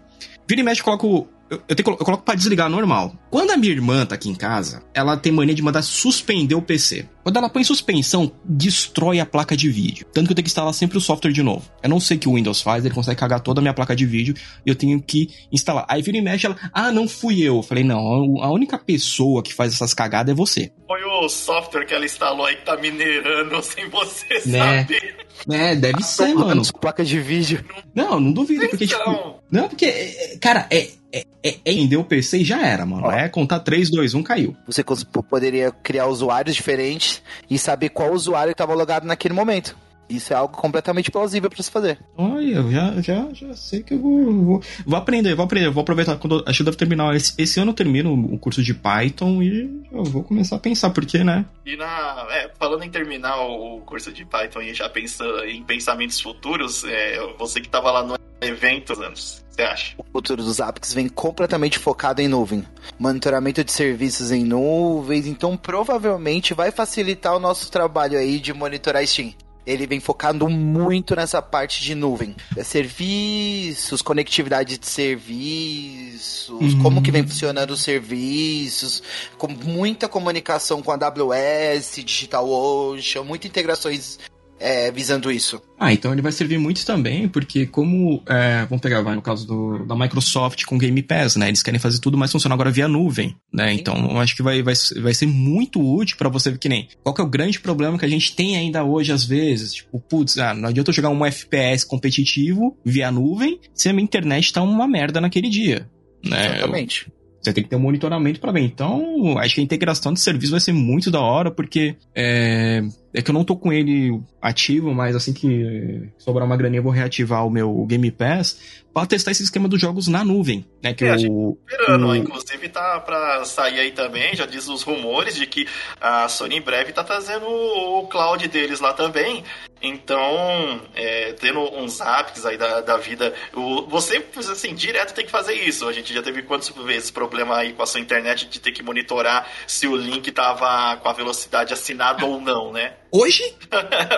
Vira 0.49 0.63
e 0.63 0.65
mexe, 0.65 0.83
coloco 0.83 1.29
eu, 1.51 1.61
eu, 1.69 1.77
tenho, 1.77 1.91
eu 1.91 2.05
coloco 2.05 2.23
pra 2.23 2.37
desligar 2.37 2.71
normal. 2.71 3.13
Quando 3.29 3.51
a 3.51 3.57
minha 3.57 3.73
irmã 3.73 4.07
tá 4.07 4.15
aqui 4.15 4.29
em 4.29 4.35
casa, 4.35 4.85
ela 4.95 5.17
tem 5.17 5.33
mania 5.33 5.55
de 5.55 5.63
mandar 5.63 5.83
suspender 5.83 6.55
o 6.55 6.63
PC. 6.63 7.09
Quando 7.25 7.37
ela 7.37 7.51
põe 7.51 7.65
suspensão, 7.65 8.31
destrói 8.45 9.19
a 9.19 9.27
placa 9.27 9.57
de 9.57 9.69
vídeo. 9.69 10.07
Tanto 10.13 10.27
que 10.27 10.33
eu 10.33 10.37
tenho 10.37 10.45
que 10.45 10.51
instalar 10.51 10.73
sempre 10.73 10.97
o 10.97 11.01
software 11.01 11.33
de 11.33 11.43
novo. 11.43 11.69
Eu 11.83 11.89
não 11.91 11.99
sei 11.99 12.17
o 12.17 12.21
que 12.21 12.29
o 12.29 12.35
Windows 12.35 12.63
faz, 12.63 12.85
ele 12.85 12.95
consegue 12.95 13.19
cagar 13.19 13.41
toda 13.41 13.61
a 13.61 13.63
minha 13.63 13.75
placa 13.75 13.97
de 13.97 14.07
vídeo 14.07 14.35
e 14.65 14.71
eu 14.71 14.77
tenho 14.77 15.03
que 15.03 15.29
instalar. 15.53 15.85
Aí 15.89 16.01
vira 16.03 16.19
e 16.19 16.23
mexe, 16.23 16.47
ela, 16.47 16.57
ah, 16.73 16.93
não 16.93 17.09
fui 17.09 17.43
eu. 17.43 17.57
Eu 17.57 17.63
falei, 17.63 17.83
não, 17.83 17.99
a 18.41 18.51
única 18.53 18.79
pessoa 18.79 19.43
que 19.43 19.53
faz 19.53 19.73
essas 19.73 19.93
cagadas 19.93 20.33
é 20.33 20.37
você. 20.37 20.73
Foi 20.87 21.03
o 21.03 21.29
software 21.29 21.85
que 21.85 21.95
ela 21.95 22.05
instalou 22.05 22.47
aí 22.47 22.57
que 22.57 22.65
tá 22.65 22.77
minerando 22.77 23.61
sem 23.63 23.89
você 23.91 24.43
né? 24.47 24.83
saber. 24.83 25.27
É, 25.51 25.75
deve 25.75 26.03
ser, 26.03 26.35
mano. 26.35 26.63
Placa 26.81 27.05
de 27.05 27.19
vídeo. 27.19 27.65
Não, 27.95 28.21
não 28.21 28.33
duvido, 28.33 28.69
porque, 28.69 28.87
tipo. 28.87 29.41
Não, 29.51 29.69
porque, 29.69 29.87
é, 29.87 30.39
cara, 30.41 30.67
é, 30.71 30.91
é, 31.13 31.25
é, 31.43 31.59
é 31.65 31.97
o 31.97 32.05
PC 32.05 32.39
e 32.39 32.45
já 32.45 32.65
era, 32.65 32.87
mano. 32.87 33.07
Ó, 33.07 33.13
é 33.13 33.29
contar 33.29 33.61
3, 33.61 33.91
2, 33.91 34.15
1, 34.15 34.23
caiu. 34.23 34.57
Você 34.67 34.85
poderia 35.29 35.71
criar 35.71 36.07
usuários 36.07 36.55
diferentes 36.55 37.23
e 37.49 37.59
saber 37.59 37.91
qual 37.91 38.13
usuário 38.13 38.53
estava 38.53 38.75
logado 38.75 39.07
naquele 39.07 39.35
momento. 39.35 39.77
Isso 40.11 40.33
é 40.33 40.37
algo 40.37 40.57
completamente 40.57 41.09
plausível 41.09 41.49
para 41.49 41.63
se 41.63 41.71
fazer. 41.71 41.99
Olha, 42.17 42.57
eu 42.57 42.71
já, 42.71 43.01
já, 43.01 43.29
já 43.33 43.55
sei 43.55 43.81
que 43.81 43.95
eu 43.95 44.01
vou, 44.01 44.33
vou, 44.45 44.63
vou 44.85 44.99
aprender, 44.99 45.37
vou 45.37 45.45
aprender, 45.45 45.71
vou 45.71 45.83
aproveitar 45.83 46.17
quando 46.17 46.43
acho 46.47 46.59
que 46.59 46.65
deve 46.65 46.77
terminar 46.77 47.15
esse, 47.15 47.33
esse 47.39 47.61
ano 47.61 47.71
eu 47.71 47.75
termino 47.75 48.13
o 48.13 48.37
curso 48.37 48.61
de 48.61 48.75
Python 48.75 49.41
e 49.41 49.85
eu 49.93 50.03
vou 50.03 50.25
começar 50.25 50.57
a 50.57 50.59
pensar 50.59 50.91
porque, 50.91 51.23
né? 51.23 51.47
E 51.65 51.77
na, 51.77 52.27
é, 52.31 52.51
falando 52.59 52.83
em 52.83 52.91
terminar 52.91 53.41
o 53.41 53.81
curso 53.83 54.13
de 54.13 54.25
Python 54.25 54.63
e 54.63 54.75
já 54.75 54.89
pensando 54.89 55.45
em 55.45 55.63
pensamentos 55.63 56.21
futuros, 56.21 56.83
é, 56.85 57.21
você 57.39 57.61
que 57.61 57.69
estava 57.69 57.93
lá 57.93 58.03
no 58.03 58.19
evento 58.41 59.01
anos, 59.01 59.45
você 59.61 59.63
acha? 59.63 59.95
O 59.99 60.05
futuro 60.05 60.43
dos 60.43 60.59
apps 60.59 60.95
vem 60.95 61.09
completamente 61.09 61.79
focado 61.79 62.23
em 62.23 62.29
nuvem. 62.29 62.65
Monitoramento 62.99 63.63
de 63.63 63.73
serviços 63.73 64.33
em 64.33 64.45
nuvens, 64.45 65.27
então 65.27 65.57
provavelmente 65.57 66.55
vai 66.55 66.71
facilitar 66.71 67.37
o 67.37 67.41
nosso 67.41 67.71
trabalho 67.71 68.19
aí 68.19 68.39
de 68.39 68.53
monitorar 68.53 69.07
Steam 69.07 69.35
ele 69.67 69.87
vem 69.87 70.01
focando 70.01 70.49
muito 70.49 71.15
nessa 71.15 71.41
parte 71.41 71.83
de 71.83 71.95
nuvem. 71.95 72.35
É 72.57 72.65
serviços, 72.65 74.03
conectividade 74.03 74.79
de 74.79 74.87
serviços, 74.87 76.49
uhum. 76.49 76.83
como 76.83 77.03
que 77.03 77.13
vem 77.13 77.27
funcionando 77.27 77.73
os 77.73 77.83
serviços, 77.83 79.03
com 79.39 79.49
muita 79.49 80.09
comunicação 80.09 80.83
com 80.83 80.91
a 80.91 80.95
AWS, 80.95 82.03
DigitalOcean, 82.05 83.23
muitas 83.23 83.49
integrações 83.49 84.19
é, 84.61 84.91
visando 84.93 85.33
isso. 85.33 85.61
Ah, 85.79 85.93
então 85.93 86.13
ele 86.13 86.21
vai 86.21 86.31
servir 86.31 86.59
muito 86.59 86.85
também, 86.85 87.27
porque 87.27 87.67
como, 87.67 88.23
é, 88.29 88.67
vamos 88.67 88.83
pegar, 88.83 89.01
vai 89.01 89.15
no 89.15 89.23
caso 89.23 89.47
do, 89.47 89.87
da 89.87 89.97
Microsoft 89.97 90.65
com 90.67 90.77
Game 90.77 91.03
Pass, 91.03 91.37
né? 91.37 91.49
Eles 91.49 91.63
querem 91.63 91.81
fazer 91.81 91.99
tudo 91.99 92.19
mais 92.19 92.31
funcionar 92.31 92.55
agora 92.55 92.71
via 92.71 92.87
nuvem, 92.87 93.35
né? 93.51 93.71
Sim. 93.71 93.81
Então 93.81 94.11
eu 94.11 94.21
acho 94.21 94.37
que 94.37 94.43
vai, 94.43 94.63
vai, 94.63 94.75
vai 95.01 95.15
ser 95.15 95.27
muito 95.27 95.81
útil 95.81 96.19
para 96.19 96.29
você 96.29 96.51
ver 96.51 96.59
que 96.59 96.69
nem. 96.69 96.89
Qual 97.03 97.15
que 97.15 97.23
é 97.23 97.25
o 97.25 97.29
grande 97.29 97.59
problema 97.59 97.99
que 97.99 98.05
a 98.05 98.09
gente 98.09 98.37
tem 98.37 98.57
ainda 98.57 98.85
hoje 98.85 99.13
às 99.13 99.25
vezes? 99.25 99.73
Tipo, 99.73 99.99
putz, 99.99 100.37
ah, 100.37 100.53
não 100.53 100.69
adianta 100.69 100.91
eu 100.91 100.95
jogar 100.95 101.09
um 101.09 101.25
FPS 101.25 101.87
competitivo 101.87 102.77
via 102.85 103.11
nuvem 103.11 103.59
se 103.73 103.89
a 103.89 103.93
minha 103.93 104.05
internet 104.05 104.53
tá 104.53 104.63
uma 104.63 104.87
merda 104.87 105.21
naquele 105.21 105.49
dia. 105.49 105.89
Né? 106.23 106.59
Exatamente. 106.59 107.07
Eu, 107.09 107.21
você 107.41 107.55
tem 107.55 107.65
que 107.65 107.71
ter 107.71 107.77
um 107.77 107.81
monitoramento 107.81 108.39
para 108.39 108.53
ver. 108.53 108.61
Então, 108.61 109.39
acho 109.39 109.55
que 109.55 109.61
a 109.63 109.65
integração 109.65 110.13
de 110.13 110.21
serviço 110.21 110.51
vai 110.51 110.61
ser 110.61 110.73
muito 110.73 111.11
da 111.11 111.21
hora, 111.21 111.51
porque 111.51 111.97
é, 112.15 112.83
É 113.13 113.21
que 113.21 113.31
eu 113.31 113.35
não 113.35 113.45
tô 113.45 113.57
com 113.57 113.73
ele 113.73 114.21
ativo, 114.41 114.95
mas 114.95 115.17
assim 115.17 115.33
que 115.33 116.09
sobrar 116.17 116.47
uma 116.47 116.57
graninha 116.57 116.79
eu 116.79 116.85
vou 116.85 116.93
reativar 116.93 117.45
o 117.47 117.51
meu 117.51 117.85
Game 117.87 118.09
Pass 118.13 118.81
para 118.95 119.07
testar 119.07 119.31
esse 119.33 119.43
esquema 119.43 119.69
dos 119.69 119.81
jogos 119.81 120.07
na 120.09 120.25
nuvem, 120.25 120.65
né? 120.83 120.95
Que 120.95 121.05
É, 121.05 121.11
a 121.11 121.15
o, 121.15 121.19
gente 121.19 121.59
esperando, 121.69 122.07
o- 122.09 122.15
inclusive 122.17 122.69
tá 122.69 123.01
pra 123.01 123.45
sair 123.45 123.81
aí 123.81 123.91
também, 123.93 124.35
já 124.37 124.47
diz 124.47 124.69
os 124.69 124.83
rumores 124.83 125.35
de 125.35 125.47
que 125.47 125.67
a 126.01 126.29
Sony 126.29 126.57
em 126.57 126.61
breve 126.61 126.93
tá 126.93 127.03
trazendo 127.05 127.47
o 127.47 128.07
cloud 128.09 128.47
deles 128.49 128.79
lá 128.81 128.93
também. 128.93 129.43
Então, 129.83 130.81
é, 130.95 131.33
tendo 131.33 131.59
uns 131.61 132.01
apps 132.01 132.45
aí 132.47 132.57
da, 132.57 132.81
da 132.81 132.97
vida, 132.97 133.35
o- 133.55 133.87
você, 133.89 134.25
assim, 134.37 134.75
direto 134.75 135.15
tem 135.15 135.25
que 135.25 135.31
fazer 135.31 135.55
isso. 135.55 135.87
A 135.89 135.93
gente 135.93 136.13
já 136.15 136.23
teve 136.23 136.43
quantas 136.43 136.69
vezes 136.69 137.11
problema 137.11 137.57
aí 137.57 137.73
com 137.73 137.83
a 137.83 137.87
sua 137.87 138.01
internet 138.01 138.47
de 138.49 138.61
ter 138.61 138.73
que 138.73 138.83
monitorar 138.83 139.49
se 139.67 139.87
o 139.87 139.97
link 139.97 140.31
tava 140.33 140.97
com 140.97 141.09
a 141.09 141.13
velocidade 141.13 141.73
assinada 141.73 142.25
ou 142.25 142.41
não, 142.41 142.73
né? 142.73 142.95
Hoje? 143.13 143.43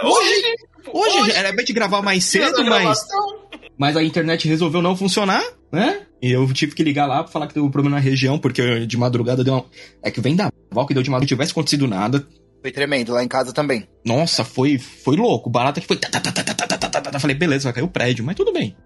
Hoje? 0.04 0.54
Hoje? 0.92 1.18
Hoje? 1.20 1.30
Era 1.32 1.52
bem 1.52 1.64
de 1.64 1.72
gravar 1.72 2.02
mais 2.02 2.24
cedo, 2.24 2.64
mas. 2.64 2.98
Mas 3.78 3.96
a 3.96 4.02
internet 4.02 4.46
resolveu 4.46 4.82
não 4.82 4.96
funcionar, 4.96 5.42
né? 5.72 6.02
E 6.20 6.30
eu 6.30 6.46
tive 6.52 6.74
que 6.74 6.82
ligar 6.84 7.06
lá 7.06 7.22
pra 7.24 7.32
falar 7.32 7.46
que 7.46 7.54
deu 7.54 7.64
um 7.64 7.70
problema 7.70 7.96
na 7.96 8.02
região, 8.02 8.38
porque 8.38 8.86
de 8.86 8.96
madrugada 8.96 9.42
deu 9.42 9.54
uma. 9.54 9.64
É 10.02 10.10
que 10.10 10.20
vem 10.20 10.36
da 10.36 10.50
val 10.70 10.86
que 10.86 10.94
deu 10.94 11.02
de 11.02 11.10
madrugada, 11.10 11.24
não 11.24 11.36
tivesse 11.38 11.52
acontecido 11.52 11.88
nada. 11.88 12.26
Foi 12.60 12.70
tremendo, 12.70 13.12
lá 13.12 13.24
em 13.24 13.28
casa 13.28 13.52
também. 13.52 13.88
Nossa, 14.04 14.44
foi, 14.44 14.78
foi 14.78 15.16
louco. 15.16 15.50
Barata 15.50 15.80
é 15.80 15.82
que 15.82 15.88
foi. 15.88 15.98
Falei, 17.18 17.36
beleza, 17.36 17.64
vai 17.64 17.72
cair 17.72 17.82
o 17.82 17.88
prédio, 17.88 18.24
mas 18.24 18.36
tudo 18.36 18.52
bem. 18.52 18.76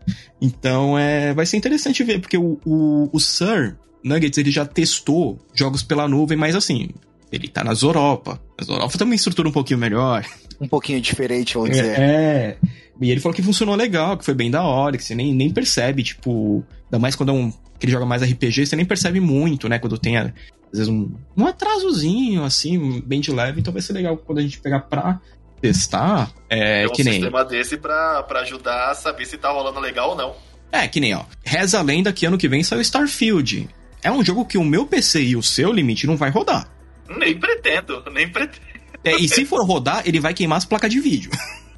Então 0.41 0.99
é, 0.99 1.35
vai 1.35 1.45
ser 1.45 1.57
interessante 1.57 2.03
ver, 2.05 2.21
porque 2.21 2.39
o, 2.39 2.59
o, 2.65 3.11
o 3.13 3.21
Sir 3.21 3.77
Nuggets 4.03 4.39
ele 4.39 4.51
já 4.51 4.65
testou 4.65 5.39
jogos 5.53 5.83
pela 5.83 6.09
nuvem, 6.09 6.39
mas 6.39 6.55
assim, 6.55 6.89
ele 7.37 7.49
tá 7.49 7.63
nas 7.63 7.83
Europa. 7.83 8.41
As 8.59 8.69
Europa 8.69 8.99
tem 8.99 9.07
uma 9.07 9.15
estrutura 9.15 9.49
um 9.49 9.53
pouquinho 9.53 9.79
melhor. 9.79 10.25
Um 10.59 10.67
pouquinho 10.67 10.99
diferente, 11.03 11.53
vamos 11.53 11.69
dizer. 11.69 12.01
É. 12.01 12.57
E 12.99 13.11
ele 13.11 13.21
falou 13.21 13.35
que 13.35 13.43
funcionou 13.43 13.75
legal, 13.75 14.17
que 14.17 14.25
foi 14.25 14.33
bem 14.33 14.51
da 14.51 14.63
hora, 14.63 14.97
que 14.97 15.05
você 15.05 15.15
nem, 15.15 15.35
nem 15.35 15.51
percebe, 15.51 16.03
tipo. 16.03 16.65
Ainda 16.87 16.99
mais 16.99 17.15
quando 17.15 17.29
é 17.29 17.33
um. 17.35 17.51
que 17.79 17.85
ele 17.85 17.93
joga 17.93 18.07
mais 18.07 18.23
RPG, 18.23 18.65
você 18.65 18.75
nem 18.75 18.87
percebe 18.87 19.21
muito, 19.21 19.69
né? 19.69 19.79
Quando 19.79 19.99
tem, 19.99 20.17
às 20.17 20.33
vezes, 20.73 20.89
um, 20.89 21.13
um 21.37 21.47
atrasozinho, 21.47 22.43
assim, 22.43 23.03
bem 23.05 23.21
de 23.21 23.31
leve. 23.31 23.61
Então 23.61 23.71
vai 23.71 23.83
ser 23.83 23.93
legal 23.93 24.17
quando 24.17 24.39
a 24.39 24.41
gente 24.43 24.59
pegar 24.59 24.81
pra 24.81 25.21
testar. 25.61 26.33
É 26.49 26.79
Tem 26.85 26.87
um 26.87 26.93
que 26.93 27.05
nem. 27.05 27.15
sistema 27.15 27.45
desse 27.45 27.77
pra, 27.77 28.23
pra 28.23 28.41
ajudar 28.41 28.93
a 28.93 28.95
saber 28.95 29.27
se 29.27 29.37
tá 29.37 29.51
rolando 29.51 29.79
legal 29.79 30.11
ou 30.11 30.17
não. 30.17 30.35
É, 30.73 30.89
que 30.89 31.01
nem, 31.01 31.15
ó. 31.15 31.25
Reza 31.45 31.79
a 31.79 31.83
lenda 31.83 32.13
que 32.13 32.25
ano 32.25 32.39
que 32.39 32.49
vem 32.49 32.63
sai 32.63 32.79
o 32.79 32.81
Starfield. 32.83 33.69
É 34.03 34.11
um 34.11 34.25
jogo 34.25 34.45
que 34.45 34.59
o 34.59 34.65
meu 34.65 34.87
PC 34.87 35.23
e 35.23 35.37
o 35.37 35.43
seu 35.43 35.73
limite 35.73 36.07
não 36.07 36.17
vai 36.17 36.31
rodar. 36.31 36.69
Nem 37.09 37.39
pretendo, 37.39 38.03
nem 38.13 38.29
pretendo. 38.29 38.65
É, 39.05 39.15
e 39.15 39.29
se 39.29 39.45
for 39.45 39.65
rodar, 39.65 40.03
ele 40.05 40.19
vai 40.19 40.35
queimar 40.35 40.59
as 40.59 40.65
placas 40.65 40.91
de 40.91 41.01
vídeo. 41.01 41.31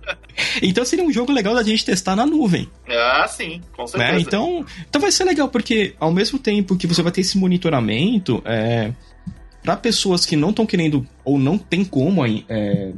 então 0.62 0.84
seria 0.84 1.04
um 1.04 1.12
jogo 1.12 1.32
legal 1.32 1.54
da 1.54 1.62
gente 1.62 1.84
testar 1.84 2.16
na 2.16 2.24
nuvem. 2.24 2.68
Ah, 2.88 3.26
sim, 3.28 3.60
com 3.76 3.86
certeza. 3.86 4.12
né? 4.12 4.20
Então, 4.20 4.64
então 4.88 5.00
vai 5.00 5.12
ser 5.12 5.24
legal, 5.24 5.48
porque 5.48 5.94
ao 6.00 6.12
mesmo 6.12 6.38
tempo 6.38 6.76
que 6.76 6.86
você 6.86 7.02
vai 7.02 7.12
ter 7.12 7.20
esse 7.20 7.36
monitoramento, 7.36 8.42
é, 8.44 8.92
para 9.62 9.76
pessoas 9.76 10.24
que 10.24 10.36
não 10.36 10.50
estão 10.50 10.64
querendo 10.64 11.06
ou 11.24 11.38
não 11.38 11.58
tem 11.58 11.84
como 11.84 12.22
aí, 12.22 12.44
é, 12.48 12.92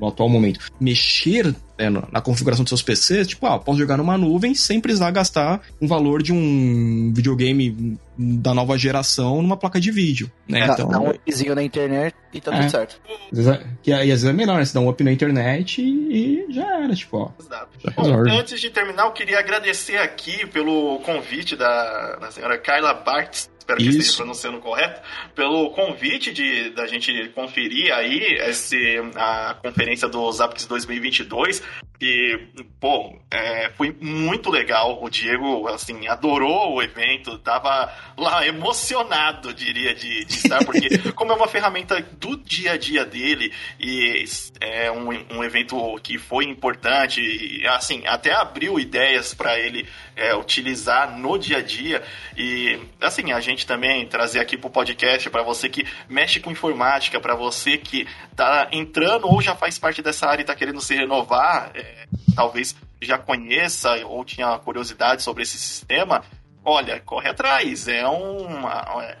no 0.00 0.08
atual 0.08 0.28
momento 0.28 0.58
mexer 0.80 1.54
né, 1.78 1.88
na 2.12 2.20
configuração 2.20 2.62
dos 2.64 2.70
seus 2.70 2.82
PCs, 2.82 3.28
tipo, 3.28 3.46
ah, 3.46 3.58
posso 3.58 3.78
jogar 3.78 3.96
numa 3.96 4.18
nuvem 4.18 4.54
sem 4.54 4.80
precisar 4.80 5.10
gastar 5.10 5.60
um 5.80 5.86
valor 5.86 6.22
de 6.22 6.32
um 6.32 7.12
videogame 7.14 7.98
da 8.18 8.52
nova 8.52 8.76
geração 8.76 9.40
numa 9.40 9.56
placa 9.56 9.80
de 9.80 9.90
vídeo, 9.90 10.30
né? 10.46 10.66
Dá, 10.66 10.72
então, 10.74 10.88
dá 10.88 11.00
um 11.00 11.10
upzinho 11.10 11.54
na 11.54 11.62
internet 11.62 12.14
e 12.34 12.40
tá 12.40 12.54
É. 12.54 12.60
tudo 12.60 12.70
certo. 12.70 13.00
às 13.32 13.38
vezes 13.38 13.52
é, 13.52 13.66
que 13.82 13.92
aí, 13.92 14.12
às 14.12 14.22
vezes 14.22 14.24
é 14.26 14.32
melhor, 14.32 14.58
né? 14.58 14.64
Você 14.64 14.74
dá 14.74 14.80
um 14.80 14.88
up 14.90 15.02
na 15.02 15.12
internet 15.12 15.80
e, 15.80 16.44
e 16.48 16.52
já 16.52 16.82
era, 16.82 16.94
tipo, 16.94 17.16
ó. 17.16 17.30
Exato. 17.40 17.68
Já 17.82 17.90
Bom, 17.92 18.30
antes 18.30 18.60
de 18.60 18.68
terminar, 18.70 19.04
eu 19.04 19.12
queria 19.12 19.38
agradecer 19.38 19.96
aqui 19.96 20.46
pelo 20.48 20.98
convite 21.00 21.56
da, 21.56 22.16
da 22.16 22.30
senhora 22.30 22.58
Kyla 22.58 22.92
Bartz. 22.92 23.48
Espero 23.70 23.76
que 23.76 23.88
Isso. 23.88 23.98
esteja 23.98 24.16
pronunciando 24.16 24.58
correto. 24.58 25.00
Pelo 25.34 25.70
convite 25.70 26.32
de 26.32 26.70
da 26.70 26.86
gente 26.86 27.28
conferir 27.30 27.92
aí 27.94 28.18
esse, 28.48 28.98
a 29.14 29.56
conferência 29.62 30.08
do 30.08 30.30
Zapix 30.32 30.66
2022. 30.66 31.62
E, 32.00 32.40
pô, 32.80 33.14
é, 33.30 33.70
foi 33.76 33.94
muito 34.00 34.50
legal. 34.50 35.02
O 35.02 35.10
Diego, 35.10 35.68
assim, 35.68 36.08
adorou 36.08 36.74
o 36.74 36.82
evento. 36.82 37.38
Tava 37.38 37.92
lá 38.16 38.46
emocionado, 38.46 39.52
diria, 39.52 39.94
de, 39.94 40.24
de 40.24 40.34
estar. 40.34 40.64
Porque, 40.64 40.88
como 41.12 41.32
é 41.32 41.34
uma 41.34 41.46
ferramenta 41.46 42.00
do 42.18 42.38
dia 42.38 42.72
a 42.72 42.76
dia 42.78 43.04
dele 43.04 43.52
e 43.78 44.24
é 44.60 44.90
um, 44.90 45.08
um 45.36 45.44
evento 45.44 46.00
que 46.02 46.16
foi 46.16 46.44
importante, 46.44 47.20
e, 47.20 47.66
assim, 47.66 48.06
até 48.06 48.32
abriu 48.32 48.80
ideias 48.80 49.34
para 49.34 49.58
ele 49.58 49.86
é, 50.16 50.34
utilizar 50.34 51.18
no 51.18 51.38
dia 51.38 51.58
a 51.58 51.62
dia. 51.62 52.02
E, 52.34 52.78
assim, 52.98 53.30
a 53.32 53.40
gente 53.40 53.59
também 53.66 54.06
trazer 54.06 54.40
aqui 54.40 54.56
pro 54.56 54.70
podcast 54.70 55.28
para 55.30 55.42
você 55.42 55.68
que 55.68 55.86
mexe 56.08 56.40
com 56.40 56.50
informática, 56.50 57.20
para 57.20 57.34
você 57.34 57.76
que 57.76 58.06
tá 58.36 58.68
entrando 58.72 59.26
ou 59.26 59.40
já 59.40 59.54
faz 59.54 59.78
parte 59.78 60.02
dessa 60.02 60.26
área 60.26 60.42
e 60.42 60.46
tá 60.46 60.54
querendo 60.54 60.80
se 60.80 60.94
renovar, 60.94 61.70
é, 61.74 62.06
talvez 62.34 62.74
já 63.02 63.18
conheça 63.18 63.94
ou 64.06 64.24
tinha 64.24 64.58
curiosidade 64.58 65.22
sobre 65.22 65.42
esse 65.42 65.58
sistema. 65.58 66.22
Olha, 66.64 67.00
corre 67.00 67.28
atrás. 67.28 67.88
É 67.88 68.06
um, 68.06 68.46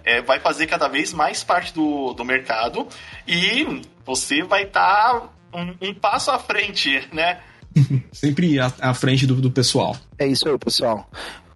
é, 0.04 0.20
vai 0.20 0.40
fazer 0.40 0.66
cada 0.66 0.88
vez 0.88 1.12
mais 1.12 1.42
parte 1.42 1.72
do, 1.72 2.12
do 2.12 2.24
mercado 2.24 2.86
e 3.26 3.82
você 4.04 4.42
vai 4.42 4.64
estar 4.64 5.30
um, 5.52 5.88
um 5.88 5.94
passo 5.94 6.30
à 6.30 6.38
frente, 6.38 7.08
né? 7.12 7.40
Sempre 8.12 8.58
à, 8.58 8.72
à 8.80 8.94
frente 8.94 9.26
do, 9.26 9.36
do 9.36 9.50
pessoal. 9.50 9.96
É 10.18 10.26
isso 10.26 10.48
aí, 10.48 10.58
pessoal. 10.58 11.08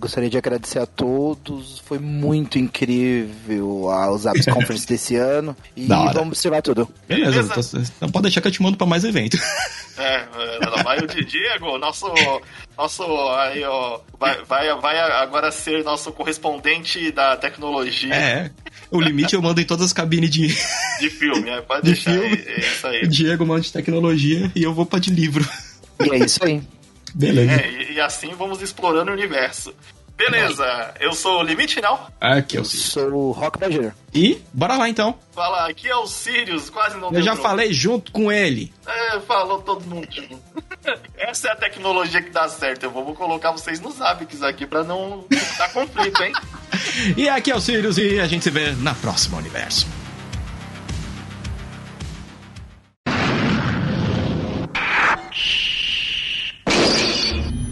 Gostaria 0.00 0.28
de 0.30 0.38
agradecer 0.38 0.78
a 0.78 0.86
todos. 0.86 1.78
Foi 1.80 1.98
muito 1.98 2.58
incrível 2.58 3.90
a 3.90 4.10
os 4.10 4.24
Apps 4.26 4.46
Conference 4.52 4.86
desse 4.86 5.16
ano. 5.16 5.56
E 5.76 5.86
vamos 5.86 6.16
observar 6.28 6.62
tudo. 6.62 6.88
Beleza, 7.06 7.42
Beleza. 7.42 7.52
então, 7.78 7.82
então 7.96 8.08
pode 8.10 8.22
deixar 8.24 8.40
que 8.40 8.48
eu 8.48 8.52
te 8.52 8.62
mando 8.62 8.76
pra 8.76 8.86
mais 8.86 9.04
evento. 9.04 9.36
É, 9.98 10.26
é, 10.76 10.82
vai 10.82 10.98
o 10.98 11.06
Di- 11.06 11.24
Diego, 11.24 11.78
nosso, 11.78 12.04
nosso 12.76 13.02
aí, 13.30 13.64
ó, 13.64 13.98
vai, 14.20 14.44
vai, 14.44 14.78
vai 14.78 14.98
agora 15.00 15.50
ser 15.50 15.82
nosso 15.84 16.12
correspondente 16.12 17.10
da 17.12 17.34
tecnologia. 17.34 18.14
É, 18.14 18.50
O 18.90 19.00
limite 19.00 19.32
eu 19.34 19.40
mando 19.40 19.58
em 19.58 19.64
todas 19.64 19.86
as 19.86 19.92
cabines 19.94 20.28
de, 20.28 20.48
De 21.00 21.08
filme, 21.08 21.48
é, 21.48 21.62
pode 21.62 21.80
De 21.84 21.92
deixar. 21.94 22.10
filme. 22.12 22.44
É, 22.46 22.56
é 22.56 22.60
isso 22.60 22.86
o 22.86 22.90
aí. 22.90 23.08
Diego 23.08 23.46
manda 23.46 23.62
de 23.62 23.72
tecnologia 23.72 24.52
e 24.54 24.62
eu 24.62 24.74
vou 24.74 24.84
pra 24.84 24.98
de 24.98 25.08
livro. 25.08 25.48
E 25.98 26.10
é 26.10 26.18
isso 26.18 26.44
aí. 26.44 26.60
Beleza. 27.26 27.52
É, 27.52 27.70
e, 27.70 27.92
e 27.94 28.00
assim 28.00 28.34
vamos 28.34 28.60
explorando 28.60 29.10
o 29.10 29.14
universo. 29.14 29.74
Beleza, 30.16 30.94
eu 30.98 31.12
sou 31.12 31.40
o 31.40 31.42
Limite 31.42 31.74
Final. 31.74 32.10
Aqui 32.18 32.56
é 32.56 32.60
Eu 32.60 32.62
o 32.62 32.64
Sirius. 32.64 32.86
sou 32.90 33.12
o 33.12 33.32
Rock 33.32 33.58
Badger. 33.58 33.92
E 34.14 34.40
bora 34.50 34.74
lá 34.78 34.88
então. 34.88 35.14
Fala, 35.34 35.68
aqui 35.68 35.86
é 35.88 35.94
o 35.96 36.06
Sirius, 36.06 36.70
quase 36.70 36.96
não 36.96 37.08
Eu 37.08 37.12
deu 37.12 37.22
já 37.22 37.32
problema. 37.32 37.48
falei 37.50 37.72
junto 37.72 38.10
com 38.12 38.32
ele. 38.32 38.72
É, 38.86 39.20
falou 39.20 39.60
todo 39.60 39.84
mundo. 39.84 40.08
Essa 41.18 41.48
é 41.48 41.52
a 41.52 41.56
tecnologia 41.56 42.22
que 42.22 42.30
dá 42.30 42.48
certo. 42.48 42.84
Eu 42.84 42.90
vou, 42.90 43.04
vou 43.04 43.14
colocar 43.14 43.50
vocês 43.50 43.78
nos 43.78 44.00
hábitos 44.00 44.42
aqui 44.42 44.66
pra 44.66 44.82
não 44.82 45.26
dar 45.58 45.70
conflito, 45.72 46.22
hein? 46.22 46.32
E 47.16 47.28
aqui 47.28 47.50
é 47.50 47.54
o 47.54 47.60
Sirius 47.60 47.98
e 47.98 48.18
a 48.18 48.26
gente 48.26 48.42
se 48.44 48.50
vê 48.50 48.70
na 48.72 48.94
próxima 48.94 49.36
universo. 49.36 49.86